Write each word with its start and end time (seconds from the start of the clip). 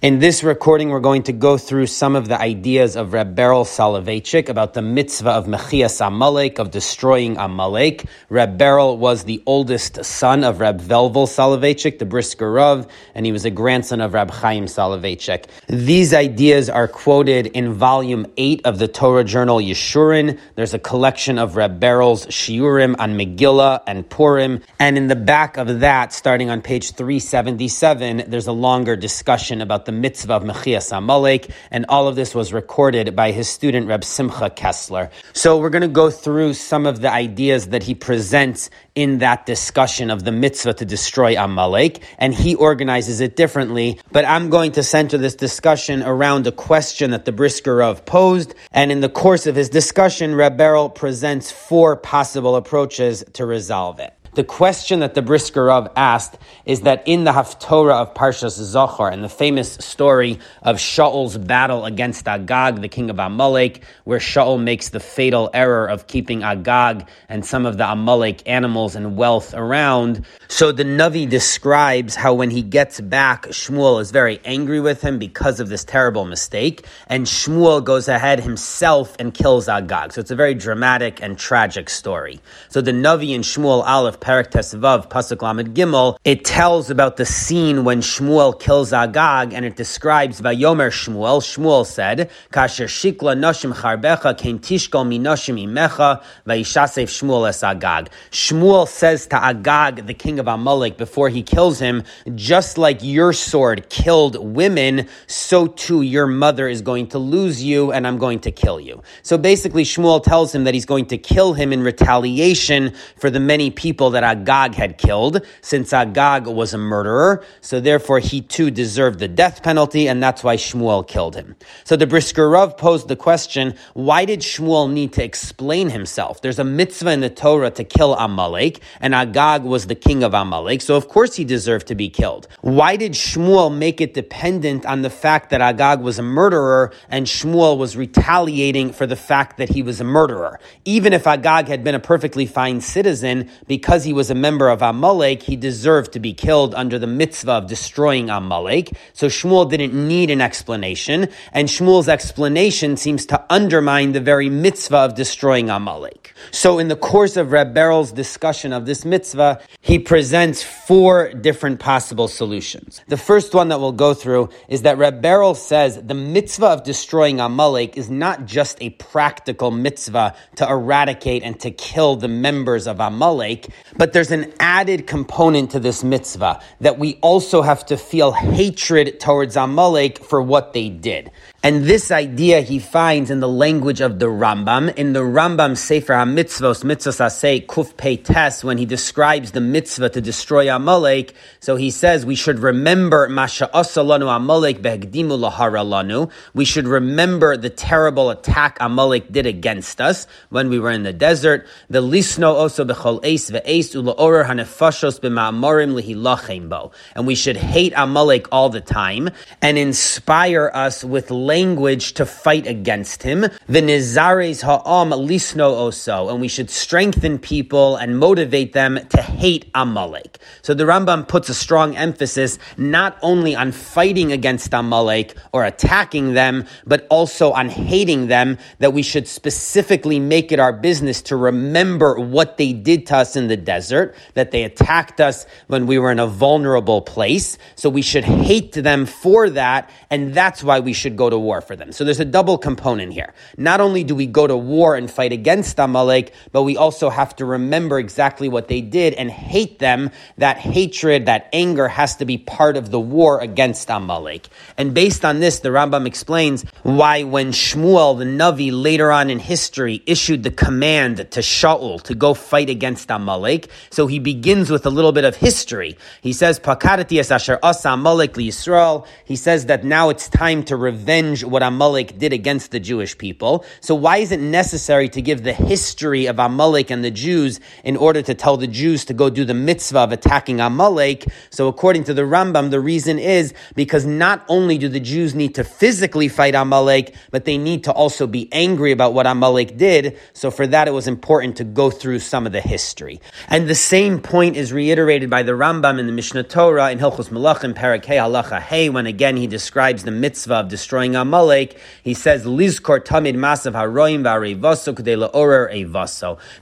In 0.00 0.20
this 0.20 0.44
recording, 0.44 0.90
we're 0.90 1.00
going 1.00 1.24
to 1.24 1.32
go 1.32 1.58
through 1.58 1.88
some 1.88 2.14
of 2.14 2.28
the 2.28 2.40
ideas 2.40 2.94
of 2.94 3.12
Reb 3.12 3.34
Berel 3.34 3.66
Soloveitchik 3.66 4.48
about 4.48 4.72
the 4.72 4.80
mitzvah 4.80 5.30
of 5.30 5.46
Mechias 5.46 6.00
Amalek, 6.00 6.60
of 6.60 6.70
destroying 6.70 7.36
Amalek. 7.36 8.04
Reb 8.28 8.56
Berel 8.56 8.96
was 8.96 9.24
the 9.24 9.42
oldest 9.44 10.04
son 10.04 10.44
of 10.44 10.60
Reb 10.60 10.80
Velvel 10.80 11.26
Soloveitchik, 11.26 11.98
the 11.98 12.06
Brisker 12.06 12.52
Rav, 12.52 12.86
and 13.16 13.26
he 13.26 13.32
was 13.32 13.44
a 13.44 13.50
grandson 13.50 14.00
of 14.00 14.14
Reb 14.14 14.30
Chaim 14.30 14.66
Soloveitchik. 14.66 15.46
These 15.66 16.14
ideas 16.14 16.70
are 16.70 16.86
quoted 16.86 17.48
in 17.48 17.72
volume 17.72 18.26
8 18.36 18.60
of 18.66 18.78
the 18.78 18.86
Torah 18.86 19.24
journal 19.24 19.58
Yeshurun. 19.58 20.38
There's 20.54 20.74
a 20.74 20.78
collection 20.78 21.40
of 21.40 21.56
Reb 21.56 21.80
Berel's 21.80 22.24
Shiurim 22.26 22.94
on 23.00 23.18
Megillah 23.18 23.82
and 23.84 24.08
Purim, 24.08 24.62
and 24.78 24.96
in 24.96 25.08
the 25.08 25.16
back 25.16 25.56
of 25.56 25.80
that, 25.80 26.12
starting 26.12 26.50
on 26.50 26.62
page 26.62 26.92
377, 26.92 28.26
there's 28.28 28.46
a 28.46 28.52
longer 28.52 28.94
discussion 28.94 29.60
about 29.60 29.86
the 29.88 29.92
mitzvah 29.92 30.34
of 30.34 30.42
Mechias 30.42 30.94
Amalek, 30.94 31.50
and 31.70 31.86
all 31.88 32.08
of 32.08 32.14
this 32.14 32.34
was 32.34 32.52
recorded 32.52 33.16
by 33.16 33.30
his 33.30 33.48
student 33.48 33.88
Reb 33.88 34.04
Simcha 34.04 34.50
Kessler. 34.50 35.10
So 35.32 35.56
we're 35.56 35.70
going 35.70 35.80
to 35.80 35.88
go 35.88 36.10
through 36.10 36.52
some 36.52 36.84
of 36.84 37.00
the 37.00 37.10
ideas 37.10 37.68
that 37.68 37.82
he 37.82 37.94
presents 37.94 38.68
in 38.94 39.18
that 39.18 39.46
discussion 39.46 40.10
of 40.10 40.24
the 40.24 40.30
mitzvah 40.30 40.74
to 40.74 40.84
destroy 40.84 41.42
Amalek, 41.42 42.02
and 42.18 42.34
he 42.34 42.54
organizes 42.54 43.22
it 43.22 43.34
differently. 43.34 43.98
But 44.12 44.26
I'm 44.26 44.50
going 44.50 44.72
to 44.72 44.82
center 44.82 45.16
this 45.16 45.36
discussion 45.36 46.02
around 46.02 46.46
a 46.46 46.52
question 46.52 47.12
that 47.12 47.24
the 47.24 47.32
Brisker 47.32 47.76
Rav 47.76 48.04
posed, 48.04 48.54
and 48.72 48.92
in 48.92 49.00
the 49.00 49.08
course 49.08 49.46
of 49.46 49.56
his 49.56 49.70
discussion, 49.70 50.34
Reb 50.34 50.58
Berel 50.58 50.94
presents 50.94 51.50
four 51.50 51.96
possible 51.96 52.56
approaches 52.56 53.24
to 53.32 53.46
resolve 53.46 54.00
it. 54.00 54.12
The 54.38 54.44
question 54.44 55.00
that 55.00 55.14
the 55.14 55.20
Brisker 55.20 55.64
Rav 55.64 55.90
asked 55.96 56.38
is 56.64 56.82
that 56.82 57.02
in 57.08 57.24
the 57.24 57.32
Haftorah 57.32 58.02
of 58.02 58.14
Parshas 58.14 58.56
Zachor, 58.56 59.12
and 59.12 59.24
the 59.24 59.28
famous 59.28 59.72
story 59.72 60.38
of 60.62 60.76
Shaul's 60.76 61.36
battle 61.36 61.84
against 61.84 62.28
Agag, 62.28 62.80
the 62.80 62.86
king 62.86 63.10
of 63.10 63.18
Amalek, 63.18 63.82
where 64.04 64.20
Shaul 64.20 64.62
makes 64.62 64.90
the 64.90 65.00
fatal 65.00 65.50
error 65.52 65.88
of 65.88 66.06
keeping 66.06 66.44
Agag 66.44 67.08
and 67.28 67.44
some 67.44 67.66
of 67.66 67.78
the 67.78 67.90
Amalek 67.90 68.48
animals 68.48 68.94
and 68.94 69.16
wealth 69.16 69.54
around. 69.54 70.24
So 70.46 70.70
the 70.70 70.84
Navi 70.84 71.28
describes 71.28 72.14
how 72.14 72.34
when 72.34 72.50
he 72.50 72.62
gets 72.62 73.00
back, 73.00 73.48
Shmuel 73.48 74.00
is 74.00 74.12
very 74.12 74.40
angry 74.44 74.78
with 74.78 75.02
him 75.02 75.18
because 75.18 75.58
of 75.58 75.68
this 75.68 75.82
terrible 75.82 76.24
mistake, 76.24 76.86
and 77.08 77.26
Shmuel 77.26 77.82
goes 77.82 78.06
ahead 78.06 78.38
himself 78.38 79.16
and 79.18 79.34
kills 79.34 79.68
Agag. 79.68 80.12
So 80.12 80.20
it's 80.20 80.30
a 80.30 80.36
very 80.36 80.54
dramatic 80.54 81.20
and 81.20 81.36
tragic 81.36 81.90
story. 81.90 82.38
So 82.68 82.80
the 82.80 82.92
Navi 82.92 83.34
and 83.34 83.42
Shmuel 83.42 83.82
Aleph 83.84 84.20
Parak 84.28 84.50
Tesvav, 84.50 85.08
Pasuk 85.08 85.40
Lamed 85.40 85.74
Gimel, 85.74 86.18
it 86.22 86.44
tells 86.44 86.90
about 86.90 87.16
the 87.16 87.24
scene 87.24 87.82
when 87.84 88.02
Shmuel 88.02 88.60
kills 88.60 88.92
Agag, 88.92 89.54
and 89.54 89.64
it 89.64 89.74
describes 89.74 90.42
Vayomer 90.42 90.90
Shmuel. 90.90 91.40
Shmuel 91.40 91.86
said, 91.86 92.28
"Kasher 92.52 92.88
shikla 92.88 93.34
noshim 93.34 93.72
charbecha 93.72 94.36
kein 94.36 94.58
tishkol 94.58 95.06
minoshim 95.08 95.56
imecha 95.58 96.20
vayishasef 96.46 97.08
Shmuel 97.08 97.48
es 97.48 97.62
Agag." 97.62 98.10
Shmuel 98.30 98.86
says 98.86 99.26
to 99.28 99.42
Agag, 99.42 100.06
the 100.06 100.12
king 100.12 100.38
of 100.38 100.46
Amalek, 100.46 100.98
before 100.98 101.30
he 101.30 101.42
kills 101.42 101.78
him, 101.78 102.02
just 102.34 102.76
like 102.76 102.98
your 103.02 103.32
sword 103.32 103.88
killed 103.88 104.36
women, 104.38 105.08
so 105.26 105.68
too 105.68 106.02
your 106.02 106.26
mother 106.26 106.68
is 106.68 106.82
going 106.82 107.06
to 107.06 107.18
lose 107.18 107.64
you, 107.64 107.92
and 107.92 108.06
I'm 108.06 108.18
going 108.18 108.40
to 108.40 108.50
kill 108.50 108.78
you. 108.78 109.02
So 109.22 109.38
basically, 109.38 109.84
Shmuel 109.84 110.22
tells 110.22 110.54
him 110.54 110.64
that 110.64 110.74
he's 110.74 110.84
going 110.84 111.06
to 111.06 111.16
kill 111.16 111.54
him 111.54 111.72
in 111.72 111.82
retaliation 111.82 112.92
for 113.16 113.30
the 113.30 113.40
many 113.40 113.70
people 113.70 114.10
that 114.10 114.17
that 114.18 114.24
Agag 114.24 114.74
had 114.74 114.98
killed, 114.98 115.46
since 115.60 115.92
Agag 115.92 116.48
was 116.48 116.74
a 116.74 116.78
murderer, 116.78 117.44
so 117.60 117.78
therefore 117.78 118.18
he 118.18 118.40
too 118.40 118.68
deserved 118.68 119.20
the 119.20 119.28
death 119.28 119.62
penalty, 119.62 120.08
and 120.08 120.20
that's 120.20 120.42
why 120.42 120.56
Shmuel 120.56 121.06
killed 121.06 121.36
him. 121.36 121.54
So 121.84 121.94
the 121.94 122.08
Brisker 122.08 122.50
Rav 122.50 122.76
posed 122.76 123.06
the 123.06 123.14
question, 123.14 123.76
why 123.94 124.24
did 124.24 124.40
Shmuel 124.40 124.90
need 124.90 125.12
to 125.12 125.22
explain 125.22 125.90
himself? 125.90 126.42
There's 126.42 126.58
a 126.58 126.64
mitzvah 126.64 127.12
in 127.12 127.20
the 127.20 127.30
Torah 127.30 127.70
to 127.70 127.84
kill 127.84 128.16
Amalek, 128.16 128.80
and 129.00 129.14
Agag 129.14 129.62
was 129.62 129.86
the 129.86 129.94
king 129.94 130.24
of 130.24 130.34
Amalek, 130.34 130.82
so 130.82 130.96
of 130.96 131.06
course 131.06 131.36
he 131.36 131.44
deserved 131.44 131.86
to 131.86 131.94
be 131.94 132.10
killed. 132.10 132.48
Why 132.62 132.96
did 132.96 133.12
Shmuel 133.12 133.72
make 133.72 134.00
it 134.00 134.14
dependent 134.14 134.84
on 134.84 135.02
the 135.02 135.10
fact 135.10 135.50
that 135.50 135.60
Agag 135.60 136.00
was 136.00 136.18
a 136.18 136.24
murderer, 136.24 136.92
and 137.08 137.28
Shmuel 137.28 137.78
was 137.78 137.96
retaliating 137.96 138.92
for 138.92 139.06
the 139.06 139.14
fact 139.14 139.58
that 139.58 139.68
he 139.68 139.80
was 139.84 140.00
a 140.00 140.04
murderer? 140.04 140.58
Even 140.84 141.12
if 141.12 141.24
Agag 141.24 141.68
had 141.68 141.84
been 141.84 141.94
a 141.94 142.00
perfectly 142.00 142.46
fine 142.46 142.80
citizen, 142.80 143.48
because 143.68 143.97
he 144.04 144.12
was 144.12 144.30
a 144.30 144.34
member 144.34 144.68
of 144.68 144.82
Amalek, 144.82 145.42
he 145.42 145.56
deserved 145.56 146.12
to 146.12 146.20
be 146.20 146.34
killed 146.34 146.74
under 146.74 146.98
the 146.98 147.06
mitzvah 147.06 147.52
of 147.52 147.66
destroying 147.66 148.30
Amalek. 148.30 148.90
So 149.12 149.26
Shmuel 149.28 149.70
didn't 149.70 149.94
need 149.94 150.30
an 150.30 150.40
explanation, 150.40 151.28
and 151.52 151.68
Shmuel's 151.68 152.08
explanation 152.08 152.96
seems 152.96 153.26
to 153.26 153.44
undermine 153.48 154.12
the 154.12 154.20
very 154.20 154.50
mitzvah 154.50 154.96
of 154.96 155.14
destroying 155.14 155.70
Amalek. 155.70 156.17
So 156.50 156.78
in 156.78 156.88
the 156.88 156.96
course 156.96 157.36
of 157.36 157.52
Reb 157.52 157.74
Berel's 157.74 158.12
discussion 158.12 158.72
of 158.72 158.86
this 158.86 159.04
mitzvah, 159.04 159.60
he 159.80 159.98
presents 159.98 160.62
four 160.62 161.32
different 161.32 161.80
possible 161.80 162.28
solutions. 162.28 163.02
The 163.08 163.16
first 163.16 163.54
one 163.54 163.68
that 163.68 163.80
we'll 163.80 163.92
go 163.92 164.14
through 164.14 164.50
is 164.68 164.82
that 164.82 164.98
Reb 164.98 165.22
Berel 165.22 165.56
says 165.56 166.02
the 166.02 166.14
mitzvah 166.14 166.66
of 166.66 166.84
destroying 166.84 167.40
Amalek 167.40 167.96
is 167.96 168.10
not 168.10 168.46
just 168.46 168.78
a 168.80 168.90
practical 168.90 169.70
mitzvah 169.70 170.34
to 170.56 170.68
eradicate 170.68 171.42
and 171.42 171.58
to 171.60 171.70
kill 171.70 172.16
the 172.16 172.28
members 172.28 172.86
of 172.86 173.00
Amalek, 173.00 173.68
but 173.96 174.12
there's 174.12 174.30
an 174.30 174.52
added 174.60 175.06
component 175.06 175.70
to 175.72 175.80
this 175.80 176.02
mitzvah 176.04 176.60
that 176.80 176.98
we 176.98 177.18
also 177.20 177.62
have 177.62 177.84
to 177.86 177.96
feel 177.96 178.32
hatred 178.32 179.20
towards 179.20 179.56
Amalek 179.56 180.18
for 180.18 180.40
what 180.42 180.72
they 180.72 180.88
did. 180.88 181.30
And 181.60 181.86
this 181.86 182.12
idea 182.12 182.60
he 182.60 182.78
finds 182.78 183.32
in 183.32 183.40
the 183.40 183.48
language 183.48 184.00
of 184.00 184.20
the 184.20 184.26
Rambam. 184.26 184.94
In 184.94 185.12
the 185.12 185.22
Rambam 185.22 185.76
Sefer 185.76 186.12
HaMitzvos, 186.12 186.84
Mitzvos 186.84 187.18
Asay, 187.18 187.66
Kuf 187.66 187.96
Pei 187.96 188.16
Tes, 188.16 188.62
when 188.62 188.78
he 188.78 188.86
describes 188.86 189.50
the 189.50 189.60
mitzvah 189.60 190.10
to 190.10 190.20
destroy 190.20 190.72
Amalek, 190.72 191.34
so 191.58 191.74
he 191.74 191.90
says 191.90 192.24
we 192.24 192.36
should 192.36 192.60
remember 192.60 193.28
Masha 193.28 193.68
Asalanu 193.74 194.34
Amalek 194.34 194.82
Behgdimu 194.82 195.50
Laharalanu. 195.50 196.30
We 196.54 196.64
should 196.64 196.86
remember 196.86 197.56
the 197.56 197.70
terrible 197.70 198.30
attack 198.30 198.78
Amalek 198.80 199.32
did 199.32 199.44
against 199.44 200.00
us 200.00 200.28
when 200.50 200.68
we 200.68 200.78
were 200.78 200.92
in 200.92 201.02
the 201.02 201.12
desert. 201.12 201.66
The 201.90 202.00
Lisno 202.00 202.54
also 202.54 202.84
Bechol 202.84 203.24
Eis 203.24 203.50
Ve'eis 203.50 204.00
Ulaorer 204.00 204.46
Hanefashos 204.46 205.18
B'ma'amorim 205.18 206.00
Lihilachem 206.00 206.68
Bo. 206.68 206.92
And 207.16 207.26
we 207.26 207.34
should 207.34 207.56
hate 207.56 207.94
Amalek 207.96 208.46
all 208.52 208.68
the 208.68 208.80
time 208.80 209.30
and 209.60 209.76
inspire 209.76 210.70
us 210.72 211.02
with 211.02 211.32
language 211.48 212.12
to 212.14 212.24
fight 212.24 212.66
against 212.66 213.24
him. 213.24 213.40
The 213.40 213.82
nizares 213.82 214.62
ha'am 214.62 215.10
lisno 215.10 215.68
oso, 215.86 216.30
and 216.30 216.40
we 216.40 216.48
should 216.48 216.70
strengthen 216.70 217.38
people 217.38 217.96
and 217.96 218.18
motivate 218.18 218.72
them 218.74 219.00
to 219.14 219.22
hate 219.22 219.64
Amalek. 219.74 220.38
So 220.62 220.74
the 220.74 220.84
Rambam 220.84 221.26
puts 221.26 221.48
a 221.48 221.54
strong 221.54 221.96
emphasis 221.96 222.58
not 222.76 223.18
only 223.22 223.56
on 223.56 223.72
fighting 223.72 224.30
against 224.32 224.72
Amalek 224.72 225.34
or 225.52 225.64
attacking 225.64 226.34
them, 226.34 226.66
but 226.86 227.06
also 227.10 227.52
on 227.52 227.68
hating 227.68 228.28
them, 228.28 228.58
that 228.78 228.92
we 228.92 229.02
should 229.02 229.26
specifically 229.26 230.20
make 230.20 230.52
it 230.52 230.60
our 230.60 230.72
business 230.72 231.22
to 231.22 231.36
remember 231.36 232.20
what 232.20 232.58
they 232.58 232.72
did 232.72 233.06
to 233.06 233.16
us 233.16 233.36
in 233.36 233.48
the 233.48 233.56
desert, 233.56 234.14
that 234.34 234.50
they 234.50 234.64
attacked 234.64 235.20
us 235.20 235.46
when 235.68 235.86
we 235.86 235.98
were 235.98 236.12
in 236.12 236.20
a 236.20 236.26
vulnerable 236.26 237.00
place. 237.00 237.56
So 237.74 237.88
we 237.88 238.02
should 238.02 238.24
hate 238.24 238.72
them 238.72 239.06
for 239.06 239.48
that, 239.50 239.88
and 240.10 240.34
that's 240.34 240.62
why 240.62 240.80
we 240.80 240.92
should 240.92 241.16
go 241.16 241.30
to 241.30 241.37
war 241.38 241.60
for 241.60 241.76
them. 241.76 241.92
So 241.92 242.04
there's 242.04 242.20
a 242.20 242.24
double 242.24 242.58
component 242.58 243.12
here. 243.12 243.32
Not 243.56 243.80
only 243.80 244.04
do 244.04 244.14
we 244.14 244.26
go 244.26 244.46
to 244.46 244.56
war 244.56 244.94
and 244.94 245.10
fight 245.10 245.32
against 245.32 245.78
Amalek, 245.78 246.32
but 246.52 246.62
we 246.62 246.76
also 246.76 247.10
have 247.10 247.36
to 247.36 247.44
remember 247.44 247.98
exactly 247.98 248.48
what 248.48 248.68
they 248.68 248.80
did 248.80 249.14
and 249.14 249.30
hate 249.30 249.78
them. 249.78 250.10
That 250.38 250.58
hatred, 250.58 251.26
that 251.26 251.48
anger 251.52 251.88
has 251.88 252.16
to 252.16 252.24
be 252.24 252.38
part 252.38 252.76
of 252.76 252.90
the 252.90 253.00
war 253.00 253.40
against 253.40 253.88
Amalek. 253.90 254.48
And 254.76 254.94
based 254.94 255.24
on 255.24 255.40
this, 255.40 255.60
the 255.60 255.68
Rambam 255.70 256.06
explains 256.06 256.64
why 256.82 257.22
when 257.22 257.52
Shmuel, 257.52 258.18
the 258.18 258.24
Navi, 258.24 258.70
later 258.72 259.12
on 259.12 259.30
in 259.30 259.38
history, 259.38 260.02
issued 260.06 260.42
the 260.42 260.50
command 260.50 261.18
to 261.18 261.40
Shaul 261.40 262.02
to 262.02 262.14
go 262.14 262.34
fight 262.34 262.70
against 262.70 263.10
Amalek, 263.10 263.68
so 263.90 264.06
he 264.06 264.18
begins 264.18 264.70
with 264.70 264.86
a 264.86 264.90
little 264.90 265.12
bit 265.12 265.24
of 265.24 265.36
history. 265.36 265.96
He 266.20 266.32
says, 266.32 266.58
Pakarati 266.58 267.18
asher 267.30 267.58
asa 267.62 267.90
Amalek 267.90 268.36
li 268.36 268.48
Yisrael. 268.48 269.06
He 269.24 269.36
says 269.36 269.66
that 269.66 269.84
now 269.84 270.08
it's 270.08 270.28
time 270.28 270.62
to 270.64 270.76
revenge 270.76 271.27
what 271.36 271.62
Amalek 271.62 272.18
did 272.18 272.32
against 272.32 272.70
the 272.70 272.80
Jewish 272.80 273.16
people. 273.16 273.64
So 273.80 273.94
why 273.94 274.18
is 274.18 274.32
it 274.32 274.40
necessary 274.40 275.08
to 275.10 275.22
give 275.22 275.42
the 275.42 275.52
history 275.52 276.26
of 276.26 276.38
Amalek 276.38 276.90
and 276.90 277.04
the 277.04 277.10
Jews 277.10 277.60
in 277.84 277.96
order 277.96 278.22
to 278.22 278.34
tell 278.34 278.56
the 278.56 278.66
Jews 278.66 279.04
to 279.06 279.14
go 279.14 279.30
do 279.30 279.44
the 279.44 279.54
mitzvah 279.54 280.00
of 280.00 280.12
attacking 280.12 280.60
Amalek. 280.60 281.26
So 281.50 281.68
according 281.68 282.04
to 282.04 282.14
the 282.14 282.22
Rambam, 282.22 282.70
the 282.70 282.80
reason 282.80 283.18
is 283.18 283.54
because 283.74 284.04
not 284.06 284.44
only 284.48 284.78
do 284.78 284.88
the 284.88 285.00
Jews 285.00 285.34
need 285.34 285.54
to 285.56 285.64
physically 285.64 286.28
fight 286.28 286.54
Amalek, 286.54 287.14
but 287.30 287.44
they 287.44 287.58
need 287.58 287.84
to 287.84 287.92
also 287.92 288.26
be 288.26 288.48
angry 288.52 288.92
about 288.92 289.14
what 289.14 289.26
Amalek 289.26 289.76
did. 289.76 290.18
So 290.32 290.50
for 290.50 290.66
that, 290.66 290.88
it 290.88 290.92
was 290.92 291.08
important 291.08 291.56
to 291.56 291.64
go 291.64 291.90
through 291.90 292.20
some 292.20 292.46
of 292.46 292.52
the 292.52 292.60
history. 292.60 293.20
And 293.48 293.68
the 293.68 293.74
same 293.74 294.20
point 294.20 294.56
is 294.56 294.72
reiterated 294.72 295.30
by 295.30 295.42
the 295.42 295.52
Rambam 295.52 295.98
in 295.98 296.06
the 296.06 296.12
Mishnah 296.12 296.44
Torah 296.44 296.90
in 296.90 296.98
Hilchos 296.98 297.30
Malachim 297.30 297.74
Parak 297.74 298.04
Hey 298.04 298.16
Halacha 298.16 298.60
Hey, 298.60 298.88
when 298.88 299.06
again 299.06 299.36
he 299.36 299.46
describes 299.46 300.04
the 300.04 300.10
mitzvah 300.10 300.54
of 300.54 300.68
destroying 300.68 301.16
Amalek, 301.18 301.78
he 302.02 302.14
says, 302.14 302.46
Lizkor 302.46 303.00
Tamid 303.00 303.34
Masav 303.34 303.72
Haroim. 303.72 304.22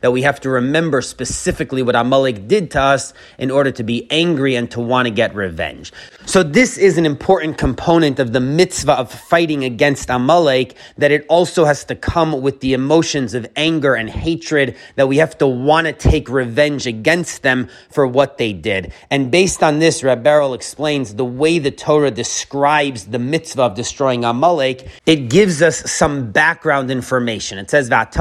That 0.01 0.13
we 0.13 0.23
have 0.23 0.41
to 0.41 0.51
remember 0.51 1.03
specifically 1.03 1.83
what 1.83 1.95
Amalek 1.95 2.49
did 2.49 2.71
to 2.73 2.81
us 2.81 3.13
in 3.39 3.51
order 3.51 3.71
to 3.71 3.85
be 3.85 4.11
angry 4.11 4.57
and 4.57 4.71
to 4.71 4.81
want 4.81 5.07
to 5.07 5.11
get 5.11 5.35
revenge. 5.35 5.93
So 6.25 6.43
this 6.43 6.79
is 6.79 6.99
an 6.99 7.07
important 7.07 7.59
component 7.59 8.19
of 8.19 8.33
the 8.33 8.41
mitzvah 8.41 8.95
of 8.95 9.13
fighting 9.13 9.63
against 9.65 10.11
Amalek, 10.11 10.75
that 10.97 11.13
it 11.13 11.27
also 11.29 11.65
has 11.65 11.85
to 11.85 11.95
come 11.95 12.41
with 12.41 12.61
the 12.61 12.73
emotions 12.73 13.35
of 13.35 13.47
anger 13.55 13.95
and 13.95 14.11
hatred, 14.11 14.77
that 14.97 15.09
we 15.09 15.19
have 15.19 15.37
to 15.39 15.47
want 15.47 15.87
to 15.87 15.93
take 15.93 16.29
revenge 16.29 16.87
against 16.87 17.43
them 17.43 17.69
for 17.91 18.07
what 18.07 18.39
they 18.39 18.53
did. 18.53 18.93
And 19.11 19.31
based 19.31 19.63
on 19.63 19.79
this, 19.79 20.03
Reb 20.03 20.23
Beryl 20.23 20.55
explains 20.55 21.15
the 21.15 21.25
way 21.25 21.59
the 21.59 21.71
Torah 21.71 22.11
describes 22.11 23.07
the 23.07 23.19
mitzvah 23.19 23.63
of 23.63 23.75
destroying 23.75 24.25
Amalek, 24.25 24.46
it 25.07 25.29
gives 25.29 25.63
us 25.63 25.91
some 25.91 26.33
background 26.33 26.91
information. 26.91 27.59
It 27.59 27.71
says, 27.71 27.89
that 27.89 28.17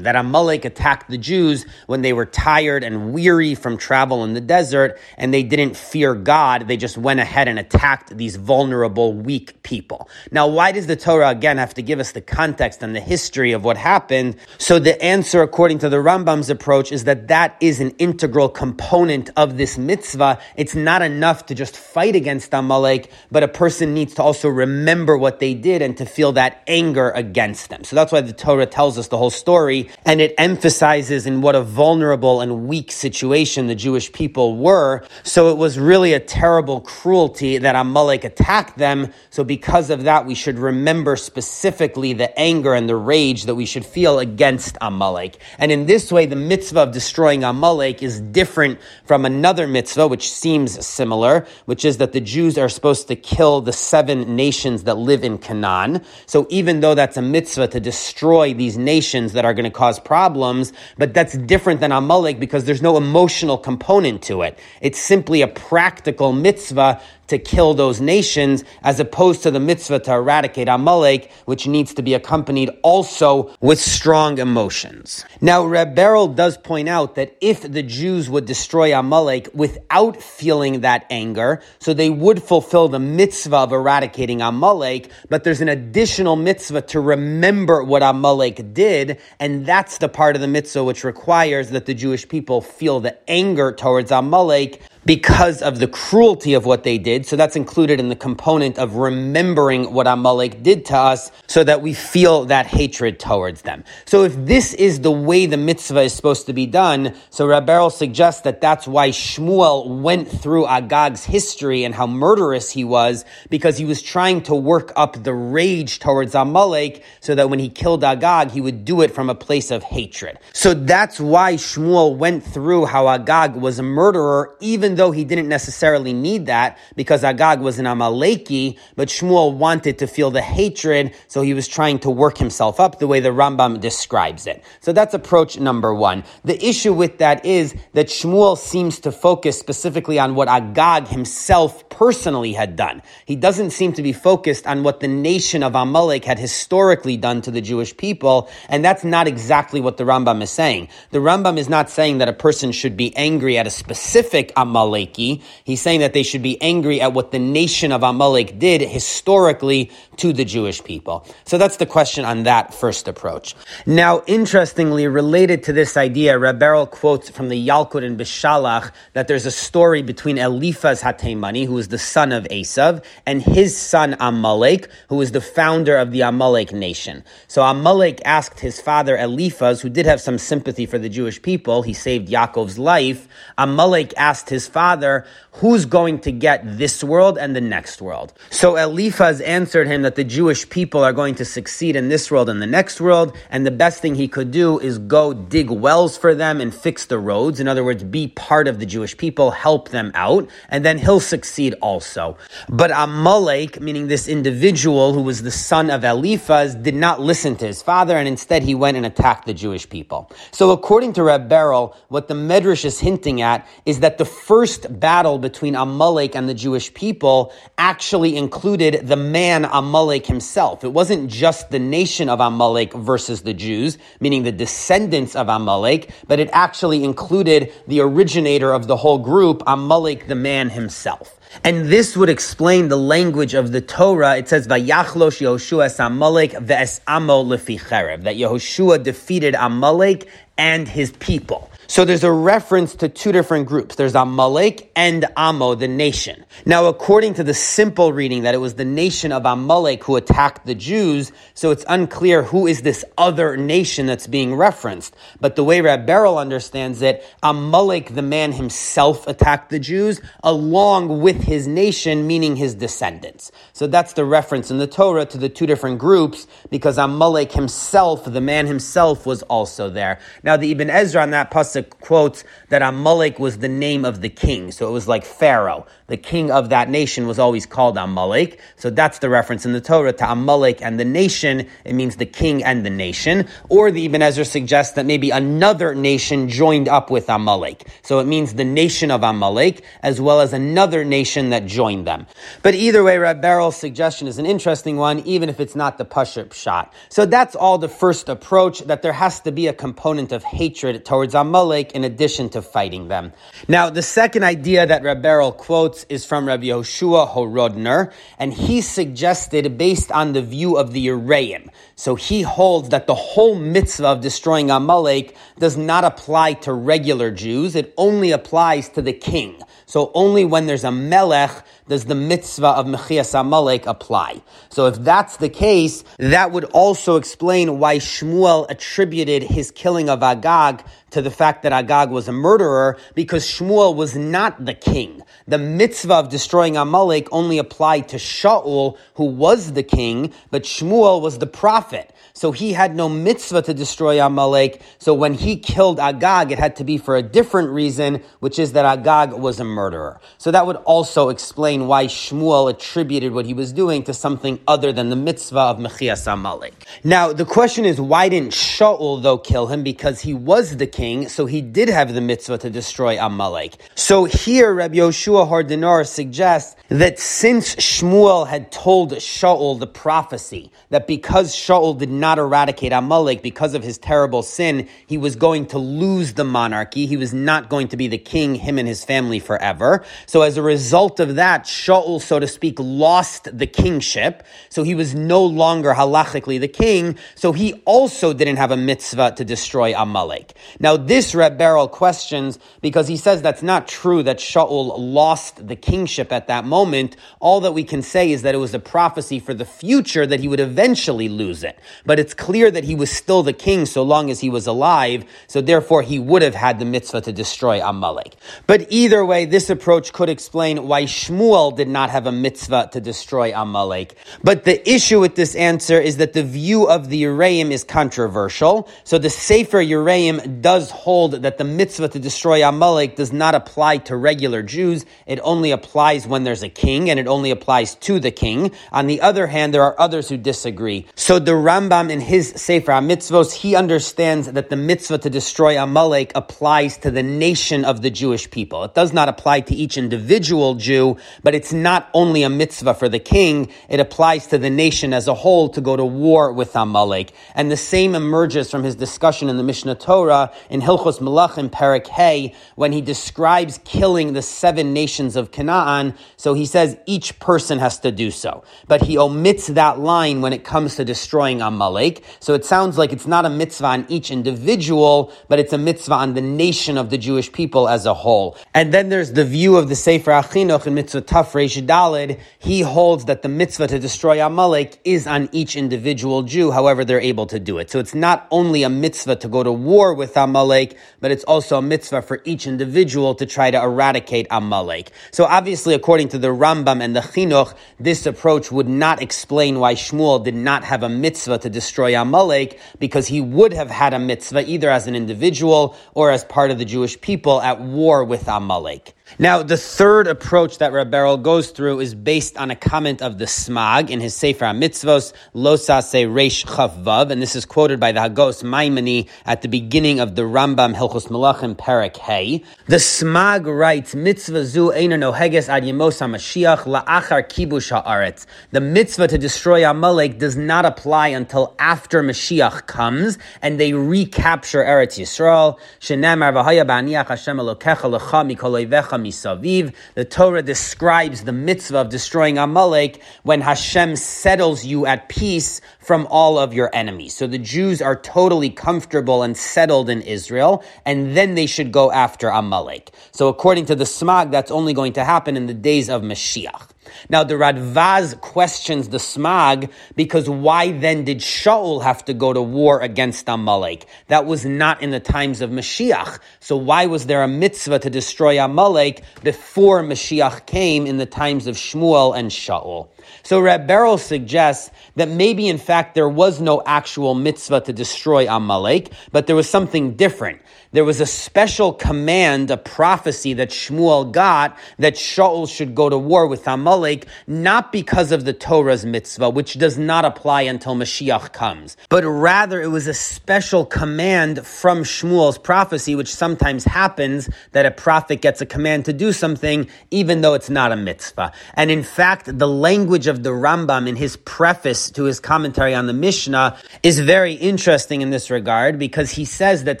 Amalek 0.16 0.64
attacked 0.64 1.10
the 1.10 1.18
Jews 1.18 1.66
when 1.86 2.02
they 2.02 2.12
were 2.12 2.26
tired 2.26 2.84
and 2.84 3.12
weary 3.12 3.54
from 3.54 3.76
travel 3.76 4.24
in 4.24 4.34
the 4.34 4.40
desert, 4.40 4.98
and 5.16 5.32
they 5.32 5.42
didn't 5.42 5.76
fear 5.76 6.14
God. 6.14 6.68
They 6.68 6.76
just 6.76 6.98
went 6.98 7.20
ahead 7.20 7.48
and 7.48 7.58
attacked 7.58 8.16
these 8.16 8.36
vulnerable, 8.36 9.12
weak 9.12 9.62
people. 9.62 10.08
Now, 10.30 10.48
why 10.48 10.72
does 10.72 10.86
the 10.86 10.96
Torah 10.96 11.28
again 11.28 11.58
have 11.58 11.74
to 11.74 11.82
give 11.82 12.00
us 12.00 12.12
the 12.12 12.20
context 12.20 12.82
and 12.82 12.96
the 12.96 13.00
history 13.00 13.52
of 13.52 13.64
what 13.64 13.76
happened? 13.76 14.36
So 14.58 14.78
the 14.78 15.00
answer, 15.02 15.42
according 15.42 15.78
to 15.78 15.88
the 15.88 15.98
Rambam's 15.98 16.50
approach, 16.50 16.92
is 16.92 17.04
that 17.04 17.28
that 17.28 17.56
is 17.60 17.80
an 17.80 17.90
integral 17.98 18.48
component 18.48 19.30
of 19.36 19.56
this 19.56 19.78
mitzvah. 19.78 20.38
It's 20.56 20.74
not 20.74 21.02
enough 21.02 21.46
to 21.46 21.54
just 21.54 21.76
fight 21.76 22.16
against 22.16 22.52
Amalek, 22.52 23.10
but 23.30 23.42
a 23.42 23.48
person 23.48 23.91
needs 23.94 24.14
to 24.14 24.22
also 24.22 24.48
remember 24.48 25.16
what 25.16 25.40
they 25.40 25.54
did 25.54 25.82
and 25.82 25.96
to 25.98 26.06
feel 26.06 26.32
that 26.32 26.62
anger 26.66 27.10
against 27.10 27.70
them. 27.70 27.84
So 27.84 27.96
that's 27.96 28.12
why 28.12 28.20
the 28.20 28.32
Torah 28.32 28.66
tells 28.66 28.98
us 28.98 29.08
the 29.08 29.18
whole 29.18 29.30
story, 29.30 29.90
and 30.04 30.20
it 30.20 30.34
emphasizes 30.38 31.26
in 31.26 31.40
what 31.40 31.54
a 31.54 31.62
vulnerable 31.62 32.40
and 32.40 32.66
weak 32.66 32.92
situation 32.92 33.66
the 33.66 33.74
Jewish 33.74 34.12
people 34.12 34.56
were. 34.56 35.04
So 35.22 35.50
it 35.50 35.56
was 35.56 35.78
really 35.78 36.12
a 36.12 36.20
terrible 36.20 36.80
cruelty 36.80 37.58
that 37.58 37.76
Amalek 37.76 38.24
attacked 38.24 38.78
them. 38.78 39.12
So 39.30 39.44
because 39.44 39.90
of 39.90 40.04
that, 40.04 40.26
we 40.26 40.34
should 40.34 40.58
remember 40.58 41.16
specifically 41.16 42.12
the 42.12 42.38
anger 42.38 42.74
and 42.74 42.88
the 42.88 42.96
rage 42.96 43.44
that 43.44 43.54
we 43.54 43.66
should 43.66 43.84
feel 43.84 44.18
against 44.18 44.76
Amalek. 44.80 45.38
And 45.58 45.72
in 45.72 45.86
this 45.86 46.10
way, 46.10 46.26
the 46.26 46.36
mitzvah 46.36 46.80
of 46.80 46.92
destroying 46.92 47.44
Amalek 47.44 48.02
is 48.02 48.20
different 48.20 48.78
from 49.04 49.24
another 49.24 49.66
mitzvah, 49.66 50.08
which 50.08 50.30
seems 50.30 50.84
similar, 50.86 51.46
which 51.66 51.84
is 51.84 51.98
that 51.98 52.12
the 52.12 52.20
Jews 52.20 52.58
are 52.58 52.68
supposed 52.68 53.08
to 53.08 53.16
kill 53.16 53.60
the 53.60 53.72
seven 53.82 54.36
nations 54.36 54.84
that 54.84 54.96
live 54.96 55.24
in 55.24 55.38
Canaan. 55.38 56.04
So 56.26 56.46
even 56.50 56.80
though 56.80 56.94
that's 56.94 57.16
a 57.16 57.22
mitzvah 57.22 57.68
to 57.68 57.80
destroy 57.80 58.54
these 58.54 58.78
nations 58.78 59.32
that 59.32 59.44
are 59.44 59.54
going 59.54 59.64
to 59.64 59.70
cause 59.70 59.98
problems, 59.98 60.72
but 60.98 61.14
that's 61.14 61.36
different 61.36 61.80
than 61.80 61.92
Amalek 61.92 62.38
because 62.38 62.64
there's 62.64 62.82
no 62.82 62.96
emotional 62.96 63.58
component 63.58 64.22
to 64.22 64.42
it. 64.42 64.58
It's 64.80 64.98
simply 64.98 65.42
a 65.42 65.48
practical 65.48 66.32
mitzvah 66.32 67.00
to 67.28 67.38
kill 67.38 67.74
those 67.74 68.00
nations, 68.00 68.64
as 68.82 69.00
opposed 69.00 69.42
to 69.42 69.50
the 69.50 69.60
mitzvah 69.60 70.00
to 70.00 70.12
eradicate 70.12 70.68
Amalek, 70.68 71.30
which 71.46 71.66
needs 71.66 71.94
to 71.94 72.02
be 72.02 72.14
accompanied 72.14 72.70
also 72.82 73.54
with 73.60 73.80
strong 73.80 74.38
emotions. 74.38 75.24
Now, 75.40 75.64
Reb 75.64 75.94
Beryl 75.94 76.28
does 76.28 76.56
point 76.58 76.88
out 76.88 77.14
that 77.14 77.36
if 77.40 77.62
the 77.62 77.82
Jews 77.82 78.28
would 78.28 78.44
destroy 78.44 78.96
Amalek 78.96 79.48
without 79.54 80.22
feeling 80.22 80.80
that 80.80 81.06
anger, 81.10 81.62
so 81.78 81.94
they 81.94 82.10
would 82.10 82.42
fulfill 82.42 82.88
the 82.88 82.98
mitzvah 82.98 83.56
of 83.56 83.72
eradicating 83.72 84.42
Amalek, 84.42 85.10
but 85.28 85.44
there's 85.44 85.60
an 85.60 85.68
additional 85.68 86.36
mitzvah 86.36 86.82
to 86.82 87.00
remember 87.00 87.82
what 87.82 88.02
Amalek 88.02 88.74
did, 88.74 89.18
and 89.40 89.64
that's 89.64 89.98
the 89.98 90.08
part 90.08 90.36
of 90.36 90.42
the 90.42 90.48
mitzvah 90.48 90.84
which 90.84 91.04
requires 91.04 91.70
that 91.70 91.86
the 91.86 91.94
Jewish 91.94 92.28
people 92.28 92.60
feel 92.60 93.00
the 93.00 93.16
anger 93.30 93.72
towards 93.72 94.10
Amalek 94.10 94.82
because 95.04 95.62
of 95.62 95.78
the 95.78 95.88
cruelty 95.88 96.54
of 96.54 96.64
what 96.64 96.84
they 96.84 96.98
did. 96.98 97.26
So 97.26 97.36
that's 97.36 97.56
included 97.56 97.98
in 97.98 98.08
the 98.08 98.16
component 98.16 98.78
of 98.78 98.96
remembering 98.96 99.92
what 99.92 100.06
Amalek 100.06 100.62
did 100.62 100.84
to 100.86 100.96
us 100.96 101.30
so 101.46 101.64
that 101.64 101.82
we 101.82 101.92
feel 101.94 102.44
that 102.46 102.66
hatred 102.66 103.18
towards 103.18 103.62
them. 103.62 103.84
So 104.04 104.24
if 104.24 104.34
this 104.36 104.74
is 104.74 105.00
the 105.00 105.10
way 105.10 105.46
the 105.46 105.56
mitzvah 105.56 106.02
is 106.02 106.12
supposed 106.12 106.46
to 106.46 106.52
be 106.52 106.66
done, 106.66 107.14
so 107.30 107.46
Rabbi 107.46 107.88
suggests 107.88 108.42
that 108.42 108.60
that's 108.60 108.86
why 108.86 109.10
Shmuel 109.10 110.02
went 110.02 110.28
through 110.28 110.66
Agag's 110.66 111.24
history 111.24 111.84
and 111.84 111.94
how 111.94 112.06
murderous 112.06 112.70
he 112.70 112.84
was 112.84 113.24
because 113.50 113.78
he 113.78 113.84
was 113.84 114.02
trying 114.02 114.42
to 114.42 114.54
work 114.54 114.92
up 114.94 115.22
the 115.24 115.34
rage 115.34 115.98
towards 115.98 116.34
Amalek 116.34 117.02
so 117.20 117.34
that 117.34 117.50
when 117.50 117.58
he 117.58 117.68
killed 117.68 118.04
Agag, 118.04 118.50
he 118.50 118.60
would 118.60 118.84
do 118.84 119.02
it 119.02 119.10
from 119.10 119.28
a 119.28 119.34
place 119.34 119.70
of 119.70 119.82
hatred. 119.82 120.38
So 120.52 120.74
that's 120.74 121.18
why 121.18 121.54
Shmuel 121.54 122.16
went 122.16 122.44
through 122.44 122.86
how 122.86 123.08
Agag 123.08 123.56
was 123.56 123.78
a 123.78 123.82
murderer 123.82 124.56
even 124.60 124.91
even 124.92 124.98
though 124.98 125.10
he 125.10 125.24
didn't 125.24 125.48
necessarily 125.48 126.12
need 126.12 126.46
that 126.46 126.76
because 126.96 127.24
Agag 127.24 127.60
was 127.60 127.78
an 127.78 127.86
Amaleki, 127.86 128.76
but 128.94 129.08
Shmuel 129.08 129.56
wanted 129.56 129.98
to 130.00 130.06
feel 130.06 130.30
the 130.30 130.42
hatred, 130.42 131.14
so 131.28 131.40
he 131.40 131.54
was 131.54 131.66
trying 131.66 131.98
to 132.00 132.10
work 132.10 132.36
himself 132.36 132.78
up 132.78 132.98
the 132.98 133.06
way 133.06 133.20
the 133.20 133.30
Rambam 133.30 133.80
describes 133.80 134.46
it. 134.46 134.62
So 134.80 134.92
that's 134.92 135.14
approach 135.14 135.58
number 135.58 135.94
one. 135.94 136.24
The 136.44 136.62
issue 136.62 136.92
with 136.92 137.16
that 137.18 137.46
is 137.46 137.74
that 137.94 138.08
Shmuel 138.08 138.58
seems 138.58 139.00
to 139.00 139.12
focus 139.12 139.58
specifically 139.58 140.18
on 140.18 140.34
what 140.34 140.48
Agag 140.48 141.08
himself 141.08 141.88
personally 141.88 142.52
had 142.52 142.76
done. 142.76 143.00
He 143.24 143.36
doesn't 143.36 143.70
seem 143.70 143.94
to 143.94 144.02
be 144.02 144.12
focused 144.12 144.66
on 144.66 144.82
what 144.82 145.00
the 145.00 145.08
nation 145.08 145.62
of 145.62 145.74
Amalek 145.74 146.26
had 146.26 146.38
historically 146.38 147.16
done 147.16 147.40
to 147.42 147.50
the 147.50 147.62
Jewish 147.62 147.96
people, 147.96 148.50
and 148.68 148.84
that's 148.84 149.04
not 149.04 149.26
exactly 149.26 149.80
what 149.80 149.96
the 149.96 150.04
Rambam 150.04 150.42
is 150.42 150.50
saying. 150.50 150.88
The 151.12 151.18
Rambam 151.18 151.56
is 151.56 151.70
not 151.70 151.88
saying 151.88 152.18
that 152.18 152.28
a 152.28 152.34
person 152.34 152.72
should 152.72 152.94
be 152.94 153.16
angry 153.16 153.56
at 153.56 153.66
a 153.66 153.70
specific 153.70 154.52
Amalek 154.54 154.81
Amaleki. 154.82 155.42
He's 155.64 155.80
saying 155.80 156.00
that 156.00 156.12
they 156.12 156.22
should 156.22 156.42
be 156.42 156.60
angry 156.60 157.00
at 157.00 157.12
what 157.12 157.30
the 157.30 157.38
nation 157.38 157.92
of 157.92 158.02
Amalek 158.02 158.58
did 158.58 158.80
historically 158.80 159.90
to 160.16 160.32
the 160.32 160.44
Jewish 160.44 160.82
people. 160.82 161.26
So 161.44 161.58
that's 161.58 161.76
the 161.76 161.86
question 161.86 162.24
on 162.24 162.44
that 162.44 162.74
first 162.74 163.08
approach. 163.08 163.54
Now, 163.86 164.22
interestingly, 164.26 165.06
related 165.06 165.62
to 165.64 165.72
this 165.72 165.96
idea, 165.96 166.38
Beryl 166.52 166.86
quotes 166.86 167.30
from 167.30 167.48
the 167.48 167.68
Yalkut 167.68 168.04
and 168.04 168.18
Bishalach 168.18 168.92
that 169.14 169.28
there's 169.28 169.46
a 169.46 169.50
story 169.50 170.02
between 170.02 170.38
Eliphaz 170.38 171.02
Hatemani, 171.02 171.66
who 171.66 171.78
is 171.78 171.88
the 171.88 171.98
son 171.98 172.32
of 172.32 172.44
Esav, 172.44 173.04
and 173.26 173.42
his 173.42 173.76
son 173.76 174.16
Amalek, 174.20 174.88
who 175.08 175.20
is 175.20 175.32
the 175.32 175.40
founder 175.40 175.96
of 175.96 176.10
the 176.10 176.20
Amalek 176.20 176.72
nation. 176.72 177.24
So 177.48 177.62
Amalek 177.62 178.20
asked 178.24 178.60
his 178.60 178.80
father 178.80 179.16
Eliphaz, 179.16 179.80
who 179.80 179.88
did 179.88 180.06
have 180.06 180.20
some 180.20 180.38
sympathy 180.38 180.86
for 180.86 180.98
the 180.98 181.08
Jewish 181.08 181.40
people, 181.40 181.82
he 181.82 181.92
saved 181.92 182.28
Yaakov's 182.28 182.78
life. 182.78 183.28
Amalek 183.56 184.12
asked 184.16 184.50
his 184.50 184.66
father, 184.72 185.26
who's 185.56 185.84
going 185.84 186.18
to 186.20 186.32
get 186.32 186.62
this 186.78 187.04
world 187.04 187.36
and 187.36 187.54
the 187.54 187.60
next 187.60 188.00
world? 188.00 188.32
So 188.50 188.76
Eliphaz 188.76 189.40
answered 189.42 189.86
him 189.86 190.02
that 190.02 190.14
the 190.14 190.24
Jewish 190.24 190.68
people 190.68 191.04
are 191.04 191.12
going 191.12 191.34
to 191.36 191.44
succeed 191.44 191.94
in 191.94 192.08
this 192.08 192.30
world 192.30 192.48
and 192.48 192.62
the 192.62 192.66
next 192.66 193.00
world, 193.00 193.36
and 193.50 193.66
the 193.66 193.70
best 193.70 194.00
thing 194.00 194.14
he 194.14 194.28
could 194.28 194.50
do 194.50 194.78
is 194.78 194.98
go 194.98 195.34
dig 195.34 195.70
wells 195.70 196.16
for 196.16 196.34
them 196.34 196.60
and 196.60 196.74
fix 196.74 197.06
the 197.06 197.18
roads. 197.18 197.60
In 197.60 197.68
other 197.68 197.84
words, 197.84 198.02
be 198.02 198.28
part 198.28 198.66
of 198.66 198.78
the 198.78 198.86
Jewish 198.86 199.16
people, 199.16 199.50
help 199.50 199.90
them 199.90 200.10
out, 200.14 200.48
and 200.70 200.84
then 200.84 200.98
he'll 200.98 201.20
succeed 201.20 201.74
also. 201.82 202.38
But 202.68 202.90
Amalek, 202.90 203.80
meaning 203.80 204.08
this 204.08 204.28
individual 204.28 205.12
who 205.12 205.22
was 205.22 205.42
the 205.42 205.50
son 205.50 205.90
of 205.90 206.02
Eliphaz, 206.02 206.74
did 206.74 206.94
not 206.94 207.20
listen 207.20 207.56
to 207.56 207.66
his 207.66 207.82
father, 207.82 208.16
and 208.16 208.26
instead 208.26 208.62
he 208.62 208.74
went 208.74 208.96
and 208.96 209.04
attacked 209.04 209.46
the 209.46 209.54
Jewish 209.54 209.88
people. 209.88 210.30
So 210.50 210.70
according 210.70 211.12
to 211.14 211.22
Reb 211.22 211.48
Beryl, 211.48 211.94
what 212.08 212.28
the 212.28 212.34
Medrash 212.34 212.84
is 212.84 213.00
hinting 213.00 213.42
at 213.42 213.66
is 213.84 214.00
that 214.00 214.16
the 214.16 214.24
first 214.24 214.98
battle 214.98 215.41
between 215.42 215.74
Amalek 215.74 216.34
and 216.34 216.48
the 216.48 216.54
Jewish 216.54 216.94
people 216.94 217.52
actually 217.76 218.36
included 218.36 219.06
the 219.06 219.16
man 219.16 219.66
Amalek 219.66 220.24
himself. 220.24 220.84
It 220.84 220.92
wasn't 220.94 221.30
just 221.30 221.70
the 221.70 221.78
nation 221.78 222.30
of 222.30 222.40
Amalek 222.40 222.94
versus 222.94 223.42
the 223.42 223.52
Jews, 223.52 223.98
meaning 224.20 224.44
the 224.44 224.52
descendants 224.52 225.36
of 225.36 225.50
Amalek, 225.50 226.10
but 226.26 226.40
it 226.40 226.48
actually 226.52 227.04
included 227.04 227.70
the 227.86 228.00
originator 228.00 228.72
of 228.72 228.86
the 228.86 228.96
whole 228.96 229.18
group, 229.18 229.62
Amalek 229.66 230.28
the 230.28 230.34
man 230.34 230.70
himself. 230.70 231.38
And 231.64 231.86
this 231.86 232.16
would 232.16 232.30
explain 232.30 232.88
the 232.88 232.96
language 232.96 233.54
of 233.54 233.72
the 233.72 233.80
Torah. 233.82 234.36
It 234.38 234.48
says, 234.48 234.66
Vayachlosh 234.66 235.40
Yehoshua 235.40 236.06
Amalek 236.06 236.52
lefi 236.52 238.22
that 238.22 238.36
Yehoshua 238.36 239.02
defeated 239.02 239.54
Amalek 239.54 240.28
and 240.56 240.88
his 240.88 241.12
people. 241.12 241.70
So 241.88 242.04
there's 242.04 242.24
a 242.24 242.32
reference 242.32 242.94
to 242.96 243.08
two 243.08 243.32
different 243.32 243.66
groups. 243.66 243.96
There's 243.96 244.14
Amalek 244.14 244.90
and 244.96 245.26
Amo, 245.36 245.74
the 245.74 245.88
nation. 245.88 246.44
Now, 246.64 246.86
according 246.86 247.34
to 247.34 247.44
the 247.44 247.54
simple 247.54 248.12
reading 248.12 248.44
that 248.44 248.54
it 248.54 248.58
was 248.58 248.74
the 248.74 248.84
nation 248.84 249.32
of 249.32 249.44
Amalek 249.44 250.04
who 250.04 250.16
attacked 250.16 250.64
the 250.64 250.74
Jews, 250.74 251.32
so 251.54 251.70
it's 251.70 251.84
unclear 251.88 252.44
who 252.44 252.66
is 252.66 252.82
this 252.82 253.04
other 253.18 253.56
nation 253.56 254.06
that's 254.06 254.26
being 254.26 254.54
referenced. 254.54 255.14
But 255.40 255.56
the 255.56 255.64
way 255.64 255.80
Rab 255.80 256.06
Beryl 256.06 256.38
understands 256.38 257.02
it, 257.02 257.24
Amalek, 257.42 258.14
the 258.14 258.22
man 258.22 258.52
himself, 258.52 259.26
attacked 259.26 259.70
the 259.70 259.78
Jews 259.78 260.20
along 260.42 261.20
with 261.20 261.42
his 261.42 261.66
nation, 261.66 262.26
meaning 262.26 262.56
his 262.56 262.74
descendants. 262.74 263.50
So 263.72 263.86
that's 263.86 264.12
the 264.12 264.24
reference 264.24 264.70
in 264.70 264.78
the 264.78 264.86
Torah 264.86 265.26
to 265.26 265.38
the 265.38 265.48
two 265.48 265.66
different 265.66 265.98
groups 265.98 266.46
because 266.70 266.96
Amalek 266.96 267.52
himself, 267.52 268.24
the 268.24 268.40
man 268.40 268.66
himself, 268.66 269.26
was 269.26 269.42
also 269.44 269.90
there. 269.90 270.20
Now, 270.42 270.56
the 270.56 270.70
Ibn 270.70 270.88
Ezra 270.88 271.22
on 271.22 271.30
that 271.30 271.50
pasuk 271.72 271.90
quotes 272.00 272.44
that 272.68 272.82
Amalek 272.82 273.38
was 273.38 273.58
the 273.58 273.68
name 273.68 274.04
of 274.04 274.20
the 274.20 274.28
king. 274.28 274.70
So 274.72 274.88
it 274.88 274.92
was 274.92 275.08
like 275.08 275.24
Pharaoh. 275.24 275.86
The 276.08 276.16
king 276.16 276.50
of 276.50 276.70
that 276.70 276.90
nation 276.90 277.26
was 277.26 277.38
always 277.38 277.66
called 277.66 277.96
Amalek. 277.96 278.60
So 278.76 278.90
that's 278.90 279.20
the 279.20 279.28
reference 279.28 279.64
in 279.64 279.72
the 279.72 279.80
Torah 279.80 280.12
to 280.12 280.30
Amalek 280.30 280.82
and 280.82 280.98
the 280.98 281.04
nation. 281.04 281.68
It 281.84 281.94
means 281.94 282.16
the 282.16 282.26
king 282.26 282.62
and 282.62 282.84
the 282.84 282.90
nation. 282.90 283.48
Or 283.68 283.90
the 283.90 284.04
Ibn 284.06 284.22
Ezra 284.22 284.44
suggests 284.44 284.94
that 284.94 285.06
maybe 285.06 285.30
another 285.30 285.94
nation 285.94 286.48
joined 286.48 286.88
up 286.88 287.10
with 287.10 287.28
Amalek. 287.28 287.88
So 288.02 288.18
it 288.18 288.26
means 288.26 288.54
the 288.54 288.64
nation 288.64 289.10
of 289.10 289.22
Amalek 289.22 289.84
as 290.02 290.20
well 290.20 290.40
as 290.40 290.52
another 290.52 291.04
nation 291.04 291.50
that 291.50 291.66
joined 291.66 292.06
them. 292.06 292.26
But 292.62 292.74
either 292.74 293.02
way, 293.02 293.18
Rab 293.18 293.40
Beryl's 293.40 293.76
suggestion 293.76 294.28
is 294.28 294.38
an 294.38 294.46
interesting 294.46 294.96
one, 294.96 295.20
even 295.20 295.48
if 295.48 295.60
it's 295.60 295.76
not 295.76 295.98
the 295.98 296.04
Pashut 296.04 296.48
pshat. 296.48 296.90
So 297.08 297.26
that's 297.26 297.54
all 297.54 297.78
the 297.78 297.88
first 297.88 298.28
approach, 298.28 298.80
that 298.80 299.02
there 299.02 299.12
has 299.12 299.40
to 299.40 299.52
be 299.52 299.66
a 299.66 299.72
component 299.72 300.32
of 300.32 300.44
hatred 300.44 301.04
towards 301.04 301.34
Amalek 301.34 301.92
in 301.92 302.04
addition 302.04 302.48
to 302.50 302.62
fighting 302.62 303.08
them. 303.08 303.32
Now, 303.68 303.90
the 303.90 304.02
second 304.02 304.42
idea 304.42 304.86
that 304.86 305.02
Reb 305.02 305.22
Beryl 305.22 305.52
quotes 305.52 306.01
is 306.08 306.24
from 306.24 306.46
Rabbi 306.46 306.66
Yehoshua 306.66 307.28
Horodner, 307.28 308.12
and 308.38 308.52
he 308.52 308.80
suggested 308.80 309.78
based 309.78 310.10
on 310.10 310.32
the 310.32 310.42
view 310.42 310.76
of 310.76 310.92
the 310.92 311.06
Yereim. 311.06 311.70
So 311.94 312.14
he 312.14 312.42
holds 312.42 312.88
that 312.88 313.06
the 313.06 313.14
whole 313.14 313.54
mitzvah 313.54 314.08
of 314.08 314.20
destroying 314.20 314.70
Amalek 314.70 315.36
does 315.58 315.76
not 315.76 316.04
apply 316.04 316.54
to 316.54 316.72
regular 316.72 317.30
Jews, 317.30 317.76
it 317.76 317.94
only 317.96 318.30
applies 318.30 318.88
to 318.90 319.02
the 319.02 319.12
king. 319.12 319.62
So 319.92 320.10
only 320.14 320.46
when 320.46 320.64
there's 320.64 320.84
a 320.84 320.90
melech 320.90 321.66
does 321.86 322.06
the 322.06 322.14
mitzvah 322.14 322.68
of 322.68 322.86
Mechias 322.86 323.38
Amalek 323.38 323.84
apply. 323.84 324.40
So 324.70 324.86
if 324.86 324.96
that's 324.96 325.36
the 325.36 325.50
case, 325.50 326.02
that 326.16 326.50
would 326.50 326.64
also 326.64 327.16
explain 327.16 327.78
why 327.78 327.98
Shmuel 327.98 328.64
attributed 328.70 329.42
his 329.42 329.70
killing 329.70 330.08
of 330.08 330.22
Agag 330.22 330.82
to 331.10 331.20
the 331.20 331.30
fact 331.30 331.62
that 331.64 331.74
Agag 331.74 332.08
was 332.08 332.26
a 332.26 332.32
murderer, 332.32 332.96
because 333.14 333.44
Shmuel 333.44 333.94
was 333.94 334.16
not 334.16 334.64
the 334.64 334.72
king. 334.72 335.20
The 335.46 335.58
mitzvah 335.58 336.14
of 336.14 336.30
destroying 336.30 336.78
Amalek 336.78 337.28
only 337.30 337.58
applied 337.58 338.08
to 338.08 338.16
Shaul, 338.16 338.96
who 339.16 339.24
was 339.24 339.74
the 339.74 339.82
king, 339.82 340.32
but 340.50 340.62
Shmuel 340.62 341.20
was 341.20 341.36
the 341.36 341.46
prophet. 341.46 342.10
So 342.42 342.50
he 342.50 342.72
had 342.72 342.96
no 342.96 343.08
mitzvah 343.08 343.62
to 343.62 343.72
destroy 343.72 344.20
Amalek. 344.20 344.82
So 344.98 345.14
when 345.14 345.32
he 345.32 345.54
killed 345.56 346.00
Agag, 346.00 346.50
it 346.50 346.58
had 346.58 346.74
to 346.74 346.82
be 346.82 346.98
for 346.98 347.14
a 347.14 347.22
different 347.22 347.70
reason, 347.70 348.20
which 348.40 348.58
is 348.58 348.72
that 348.72 348.84
Agag 348.84 349.32
was 349.32 349.60
a 349.60 349.64
murderer. 349.64 350.20
So 350.38 350.50
that 350.50 350.66
would 350.66 350.74
also 350.78 351.28
explain 351.28 351.86
why 351.86 352.06
Shmuel 352.06 352.68
attributed 352.68 353.32
what 353.32 353.46
he 353.46 353.54
was 353.54 353.72
doing 353.72 354.02
to 354.02 354.12
something 354.12 354.58
other 354.66 354.92
than 354.92 355.08
the 355.08 355.14
mitzvah 355.14 355.60
of 355.60 355.78
Mechias 355.78 356.26
Amalek. 356.26 356.74
Now, 357.04 357.32
the 357.32 357.44
question 357.44 357.84
is, 357.84 358.00
why 358.00 358.28
didn't 358.28 358.50
Shaul, 358.50 359.22
though, 359.22 359.38
kill 359.38 359.68
him? 359.68 359.84
Because 359.84 360.22
he 360.22 360.34
was 360.34 360.78
the 360.78 360.88
king, 360.88 361.28
so 361.28 361.46
he 361.46 361.60
did 361.60 361.88
have 361.88 362.12
the 362.12 362.20
mitzvah 362.20 362.58
to 362.58 362.70
destroy 362.70 363.24
Amalek. 363.24 363.76
So 363.94 364.24
here, 364.24 364.74
Rabbi 364.74 364.96
Yehoshua 364.96 365.48
Horodner 365.48 366.04
suggests 366.04 366.74
that 366.88 367.20
since 367.20 367.76
Shmuel 367.76 368.48
had 368.48 368.72
told 368.72 369.12
Shaul 369.12 369.78
the 369.78 369.86
prophecy, 369.86 370.72
that 370.90 371.06
because 371.06 371.54
Shaul 371.54 371.96
did 371.96 372.10
not 372.10 372.31
eradicate 372.38 372.92
Amalek 372.92 373.42
because 373.42 373.74
of 373.74 373.82
his 373.82 373.98
terrible 373.98 374.42
sin, 374.42 374.88
he 375.06 375.18
was 375.18 375.36
going 375.36 375.66
to 375.66 375.78
lose 375.78 376.34
the 376.34 376.44
monarchy. 376.44 377.06
He 377.06 377.16
was 377.16 377.32
not 377.32 377.68
going 377.68 377.88
to 377.88 377.96
be 377.96 378.08
the 378.08 378.18
king, 378.18 378.54
him 378.54 378.78
and 378.78 378.88
his 378.88 379.04
family 379.04 379.38
forever. 379.38 380.04
So 380.26 380.42
as 380.42 380.56
a 380.56 380.62
result 380.62 381.20
of 381.20 381.36
that, 381.36 381.64
Shaul, 381.64 382.20
so 382.20 382.38
to 382.38 382.46
speak, 382.46 382.76
lost 382.78 383.56
the 383.56 383.66
kingship. 383.66 384.42
So 384.68 384.82
he 384.82 384.94
was 384.94 385.14
no 385.14 385.44
longer 385.44 385.94
halachically 385.94 386.60
the 386.60 386.68
king. 386.68 387.18
So 387.34 387.52
he 387.52 387.74
also 387.84 388.32
didn't 388.32 388.56
have 388.56 388.70
a 388.70 388.76
mitzvah 388.76 389.32
to 389.36 389.44
destroy 389.44 389.94
Amalek. 389.96 390.54
Now 390.80 390.96
this 390.96 391.34
Reb 391.34 391.58
Beryl 391.58 391.88
questions 391.88 392.58
because 392.80 393.08
he 393.08 393.16
says 393.16 393.42
that's 393.42 393.62
not 393.62 393.88
true 393.88 394.22
that 394.22 394.38
Shaul 394.38 394.94
lost 394.98 395.66
the 395.66 395.76
kingship 395.76 396.32
at 396.32 396.46
that 396.48 396.64
moment. 396.64 397.16
All 397.40 397.60
that 397.60 397.72
we 397.72 397.84
can 397.84 398.02
say 398.02 398.32
is 398.32 398.42
that 398.42 398.54
it 398.54 398.58
was 398.58 398.74
a 398.74 398.78
prophecy 398.78 399.38
for 399.38 399.54
the 399.54 399.64
future 399.64 400.26
that 400.26 400.40
he 400.40 400.48
would 400.48 400.60
eventually 400.60 401.28
lose 401.28 401.64
it. 401.64 401.78
But 402.04 402.11
but 402.12 402.20
it's 402.20 402.34
clear 402.34 402.70
that 402.70 402.84
he 402.84 402.94
was 402.94 403.10
still 403.10 403.42
the 403.42 403.54
king 403.54 403.86
so 403.86 404.02
long 404.02 404.30
as 404.30 404.38
he 404.38 404.50
was 404.50 404.66
alive, 404.66 405.24
so 405.46 405.62
therefore 405.62 406.02
he 406.02 406.18
would 406.18 406.42
have 406.42 406.54
had 406.54 406.78
the 406.78 406.84
mitzvah 406.84 407.22
to 407.22 407.32
destroy 407.32 407.82
Amalek. 407.82 408.34
But 408.66 408.86
either 408.90 409.24
way, 409.24 409.46
this 409.46 409.70
approach 409.70 410.12
could 410.12 410.28
explain 410.28 410.86
why 410.86 411.04
Shmuel 411.04 411.74
did 411.74 411.88
not 411.88 412.10
have 412.10 412.26
a 412.26 412.30
mitzvah 412.30 412.90
to 412.92 413.00
destroy 413.00 413.58
Amalek. 413.58 414.14
But 414.44 414.64
the 414.64 414.86
issue 414.86 415.20
with 415.20 415.36
this 415.36 415.54
answer 415.54 415.98
is 415.98 416.18
that 416.18 416.34
the 416.34 416.42
view 416.42 416.86
of 416.86 417.08
the 417.08 417.22
Yereim 417.22 417.70
is 417.70 417.82
controversial. 417.82 418.90
So 419.04 419.16
the 419.16 419.30
Sefer 419.30 419.82
Yereim 419.82 420.60
does 420.60 420.90
hold 420.90 421.32
that 421.44 421.56
the 421.56 421.64
mitzvah 421.64 422.08
to 422.08 422.18
destroy 422.18 422.62
Amalek 422.62 423.16
does 423.16 423.32
not 423.32 423.54
apply 423.54 423.96
to 424.08 424.16
regular 424.16 424.62
Jews. 424.62 425.06
It 425.24 425.40
only 425.42 425.70
applies 425.70 426.26
when 426.26 426.44
there's 426.44 426.62
a 426.62 426.68
king, 426.68 427.08
and 427.08 427.18
it 427.18 427.26
only 427.26 427.50
applies 427.50 427.94
to 427.94 428.20
the 428.20 428.30
king. 428.30 428.72
On 428.92 429.06
the 429.06 429.22
other 429.22 429.46
hand, 429.46 429.72
there 429.72 429.84
are 429.84 429.98
others 429.98 430.28
who 430.28 430.36
disagree. 430.36 431.06
So 431.14 431.38
the 431.38 431.52
Rambam 431.52 432.01
Rambam 432.02 432.10
in 432.10 432.20
his 432.20 432.52
Sefer 432.56 432.92
HaMitzvos, 432.92 433.52
he 433.52 433.74
understands 433.74 434.50
that 434.50 434.70
the 434.70 434.76
mitzvah 434.76 435.18
to 435.18 435.30
destroy 435.30 435.80
Amalek 435.80 436.32
applies 436.34 436.98
to 436.98 437.10
the 437.10 437.22
nation 437.22 437.84
of 437.84 438.02
the 438.02 438.10
Jewish 438.10 438.50
people. 438.50 438.84
It 438.84 438.94
does 438.94 439.12
not 439.12 439.28
apply 439.28 439.60
to 439.60 439.74
each 439.74 439.96
individual 439.96 440.74
Jew, 440.74 441.16
but 441.42 441.54
it's 441.54 441.72
not 441.72 442.08
only 442.14 442.42
a 442.42 442.50
mitzvah 442.50 442.94
for 442.94 443.08
the 443.08 443.18
king, 443.18 443.70
it 443.88 444.00
applies 444.00 444.48
to 444.48 444.58
the 444.58 444.70
nation 444.70 445.12
as 445.12 445.28
a 445.28 445.34
whole 445.34 445.68
to 445.70 445.80
go 445.80 445.96
to 445.96 446.04
war 446.04 446.52
with 446.52 446.74
Amalek. 446.74 447.32
And 447.54 447.70
the 447.70 447.76
same 447.76 448.14
emerges 448.14 448.70
from 448.70 448.82
his 448.82 448.96
discussion 448.96 449.48
in 449.48 449.56
the 449.56 449.62
Mishnah 449.62 449.96
Torah 449.96 450.52
in 450.70 450.80
Hilchos 450.80 451.20
Melachim 451.20 451.70
Perik 451.70 452.08
Hay 452.08 452.54
when 452.74 452.92
he 452.92 453.00
describes 453.00 453.78
killing 453.84 454.32
the 454.32 454.42
seven 454.42 454.92
nations 454.92 455.36
of 455.36 455.52
Canaan. 455.52 456.14
So 456.36 456.54
he 456.54 456.66
says 456.66 456.96
each 457.06 457.38
person 457.38 457.78
has 457.78 458.00
to 458.00 458.12
do 458.12 458.30
so. 458.30 458.64
But 458.88 459.02
he 459.02 459.18
omits 459.18 459.68
that 459.68 459.98
line 459.98 460.40
when 460.40 460.52
it 460.52 460.64
comes 460.64 460.96
to 460.96 461.04
destroying 461.04 461.62
Amalek. 461.62 461.91
So 462.40 462.54
it 462.54 462.64
sounds 462.64 462.98
like 462.98 463.12
it's 463.12 463.26
not 463.26 463.44
a 463.44 463.50
mitzvah 463.50 463.86
on 463.86 464.06
each 464.08 464.30
individual, 464.30 465.32
but 465.48 465.58
it's 465.58 465.72
a 465.72 465.78
mitzvah 465.78 466.14
on 466.14 466.34
the 466.34 466.40
nation 466.40 466.98
of 466.98 467.10
the 467.10 467.18
Jewish 467.18 467.52
people 467.52 467.88
as 467.88 468.06
a 468.06 468.14
whole. 468.14 468.56
And 468.74 468.92
then 468.92 469.08
there's 469.08 469.32
the 469.32 469.44
view 469.44 469.76
of 469.76 469.88
the 469.88 469.96
Sefer 469.96 470.30
HaChinuch 470.30 470.86
in 470.86 470.94
Mitzvah 470.94 471.22
Taf 471.22 471.52
Reish 471.52 471.80
Dalid. 471.86 472.40
He 472.58 472.80
holds 472.80 473.26
that 473.26 473.42
the 473.42 473.48
mitzvah 473.48 473.88
to 473.88 473.98
destroy 473.98 474.44
Amalek 474.44 474.98
is 475.04 475.26
on 475.26 475.48
each 475.52 475.76
individual 475.76 476.42
Jew, 476.42 476.70
however 476.70 477.04
they're 477.04 477.20
able 477.20 477.46
to 477.46 477.58
do 477.58 477.78
it. 477.78 477.90
So 477.90 477.98
it's 477.98 478.14
not 478.14 478.46
only 478.50 478.82
a 478.82 478.88
mitzvah 478.88 479.36
to 479.36 479.48
go 479.48 479.62
to 479.62 479.72
war 479.72 480.14
with 480.14 480.36
Amalek, 480.36 480.96
but 481.20 481.30
it's 481.30 481.44
also 481.44 481.78
a 481.78 481.82
mitzvah 481.82 482.22
for 482.22 482.40
each 482.44 482.66
individual 482.66 483.34
to 483.36 483.46
try 483.46 483.70
to 483.70 483.82
eradicate 483.82 484.46
Amalek. 484.50 485.10
So 485.30 485.44
obviously, 485.44 485.94
according 485.94 486.28
to 486.30 486.38
the 486.38 486.48
Rambam 486.48 487.00
and 487.02 487.14
the 487.14 487.20
Chinuch, 487.20 487.74
this 488.00 488.26
approach 488.26 488.72
would 488.72 488.88
not 488.88 489.22
explain 489.22 489.78
why 489.78 489.94
Shmuel 489.94 490.42
did 490.42 490.54
not 490.54 490.84
have 490.84 491.02
a 491.02 491.08
mitzvah 491.08 491.58
to 491.58 491.70
destroy 491.70 491.81
Amalek 492.14 492.78
because 492.98 493.26
he 493.26 493.40
would 493.40 493.72
have 493.72 493.90
had 493.90 494.14
a 494.14 494.18
mitzvah 494.18 494.68
either 494.68 494.90
as 494.90 495.06
an 495.06 495.14
individual 495.14 495.96
or 496.14 496.30
as 496.30 496.44
part 496.44 496.70
of 496.70 496.78
the 496.78 496.84
Jewish 496.84 497.20
people 497.20 497.60
at 497.60 497.80
war 497.80 498.24
with 498.24 498.48
Amalek. 498.48 499.14
Now, 499.38 499.62
the 499.62 499.78
third 499.78 500.26
approach 500.26 500.76
that 500.78 500.92
Reb 500.92 501.10
Berel 501.10 501.40
goes 501.40 501.70
through 501.70 502.00
is 502.00 502.14
based 502.14 502.58
on 502.58 502.70
a 502.70 502.76
comment 502.76 503.22
of 503.22 503.38
the 503.38 503.46
Smag 503.46 504.10
in 504.10 504.20
his 504.20 504.34
Sefer 504.34 504.66
HaMitzvos, 504.66 505.32
Losase 505.54 506.26
Reish 506.28 506.66
Chavvav, 506.66 507.30
and 507.30 507.40
this 507.40 507.56
is 507.56 507.64
quoted 507.64 507.98
by 507.98 508.12
the 508.12 508.20
Hagos 508.20 508.62
Maimoni 508.62 509.28
at 509.46 509.62
the 509.62 509.68
beginning 509.68 510.20
of 510.20 510.34
the 510.34 510.42
Rambam 510.42 510.94
Hilchos 510.94 511.28
Melachim 511.28 511.74
Perek 511.74 512.18
Hey. 512.18 512.62
The 512.88 512.96
Smag 512.96 513.64
writes, 513.64 514.14
Mitzvah 514.14 514.66
zu 514.66 514.90
eina 514.90 515.18
noheges 515.18 515.70
ad 515.70 515.84
yemos 515.84 516.20
HaMashiach 516.20 516.84
la'achar 516.84 517.48
kibush 517.48 517.90
ha'aretz. 517.90 518.44
The 518.72 518.82
mitzvah 518.82 519.28
to 519.28 519.38
destroy 519.38 519.88
Amalek 519.88 520.38
does 520.38 520.58
not 520.58 520.84
apply 520.84 521.28
until 521.28 521.74
after 521.78 522.22
Mashiach 522.22 522.86
comes, 522.86 523.38
and 523.62 523.80
they 523.80 523.94
recapture 523.94 524.84
Eretz 524.84 525.18
Yisrael. 525.18 525.78
V'haya 526.02 526.86
ba'aniach 526.86 527.28
Hashem 527.28 527.56
elokecha 527.56 528.18
lecha 528.18 528.44
mikol 528.44 529.21
misaviv. 529.22 529.94
The 530.14 530.24
Torah 530.24 530.62
describes 530.62 531.44
the 531.44 531.52
mitzvah 531.52 531.98
of 531.98 532.08
destroying 532.08 532.58
Amalek 532.58 533.22
when 533.42 533.60
Hashem 533.60 534.16
settles 534.16 534.84
you 534.84 535.06
at 535.06 535.28
peace 535.28 535.80
from 535.98 536.26
all 536.30 536.58
of 536.58 536.74
your 536.74 536.90
enemies. 536.92 537.34
So 537.34 537.46
the 537.46 537.58
Jews 537.58 538.02
are 538.02 538.16
totally 538.16 538.70
comfortable 538.70 539.42
and 539.42 539.56
settled 539.56 540.10
in 540.10 540.22
Israel, 540.22 540.84
and 541.04 541.36
then 541.36 541.54
they 541.54 541.66
should 541.66 541.92
go 541.92 542.10
after 542.10 542.48
Amalek. 542.48 543.10
So 543.30 543.48
according 543.48 543.86
to 543.86 543.94
the 543.94 544.04
Smag, 544.04 544.50
that's 544.50 544.70
only 544.70 544.92
going 544.92 545.12
to 545.14 545.24
happen 545.24 545.56
in 545.56 545.66
the 545.66 545.74
days 545.74 546.10
of 546.10 546.22
Mashiach. 546.22 546.88
Now 547.28 547.44
the 547.44 547.54
Radvaz 547.54 548.40
questions 548.40 549.08
the 549.08 549.18
Smag 549.18 549.90
because 550.16 550.48
why 550.48 550.92
then 550.92 551.24
did 551.24 551.38
Shaul 551.38 552.02
have 552.02 552.24
to 552.26 552.34
go 552.34 552.52
to 552.52 552.62
war 552.62 553.00
against 553.00 553.48
Amalek? 553.48 554.06
That 554.28 554.46
was 554.46 554.64
not 554.64 555.02
in 555.02 555.10
the 555.10 555.20
times 555.20 555.60
of 555.60 555.70
Mashiach. 555.70 556.38
So 556.60 556.76
why 556.76 557.06
was 557.06 557.26
there 557.26 557.42
a 557.42 557.48
mitzvah 557.48 558.00
to 558.00 558.10
destroy 558.10 558.62
Amalek 558.62 559.22
before 559.42 560.02
Mashiach 560.02 560.66
came 560.66 561.06
in 561.06 561.18
the 561.18 561.26
times 561.26 561.66
of 561.66 561.76
Shmuel 561.76 562.36
and 562.36 562.50
Shaul? 562.50 563.08
So 563.42 563.60
Reb 563.60 563.88
Berel 563.88 564.18
suggests 564.18 564.90
that 565.16 565.28
maybe 565.28 565.68
in 565.68 565.78
fact 565.78 566.14
there 566.14 566.28
was 566.28 566.60
no 566.60 566.82
actual 566.86 567.34
mitzvah 567.34 567.82
to 567.82 567.92
destroy 567.92 568.48
Amalek, 568.48 569.12
but 569.30 569.46
there 569.46 569.56
was 569.56 569.68
something 569.68 570.14
different. 570.14 570.60
There 570.92 571.04
was 571.06 571.20
a 571.22 571.26
special 571.26 571.94
command, 571.94 572.70
a 572.70 572.76
prophecy 572.76 573.54
that 573.54 573.70
Shmuel 573.70 574.30
got 574.30 574.76
that 574.98 575.14
Shaul 575.14 575.66
should 575.66 575.94
go 575.94 576.10
to 576.10 576.18
war 576.18 576.46
with 576.46 576.68
Amalek, 576.68 577.26
not 577.46 577.92
because 577.92 578.30
of 578.30 578.44
the 578.44 578.52
Torah's 578.52 579.06
mitzvah, 579.06 579.48
which 579.48 579.78
does 579.78 579.96
not 579.96 580.26
apply 580.26 580.62
until 580.62 580.94
Mashiach 580.94 581.52
comes, 581.54 581.96
but 582.10 582.24
rather 582.24 582.82
it 582.82 582.88
was 582.88 583.06
a 583.06 583.14
special 583.14 583.86
command 583.86 584.66
from 584.66 585.02
Shmuel's 585.02 585.56
prophecy, 585.56 586.14
which 586.14 586.34
sometimes 586.34 586.84
happens 586.84 587.48
that 587.72 587.86
a 587.86 587.90
prophet 587.90 588.42
gets 588.42 588.60
a 588.60 588.66
command 588.66 589.06
to 589.06 589.12
do 589.12 589.32
something 589.32 589.88
even 590.10 590.42
though 590.42 590.54
it's 590.54 590.70
not 590.70 590.92
a 590.92 590.96
mitzvah. 590.96 591.52
And 591.74 591.90
in 591.90 592.02
fact, 592.02 592.58
the 592.58 592.68
language 592.68 593.11
of 593.12 593.42
the 593.42 593.50
Rambam 593.50 594.08
in 594.08 594.16
his 594.16 594.36
preface 594.36 595.10
to 595.10 595.24
his 595.24 595.38
commentary 595.38 595.94
on 595.94 596.06
the 596.06 596.12
Mishnah 596.12 596.78
is 597.02 597.20
very 597.20 597.52
interesting 597.52 598.22
in 598.22 598.30
this 598.30 598.50
regard 598.50 598.98
because 598.98 599.32
he 599.32 599.44
says 599.44 599.84
that 599.84 600.00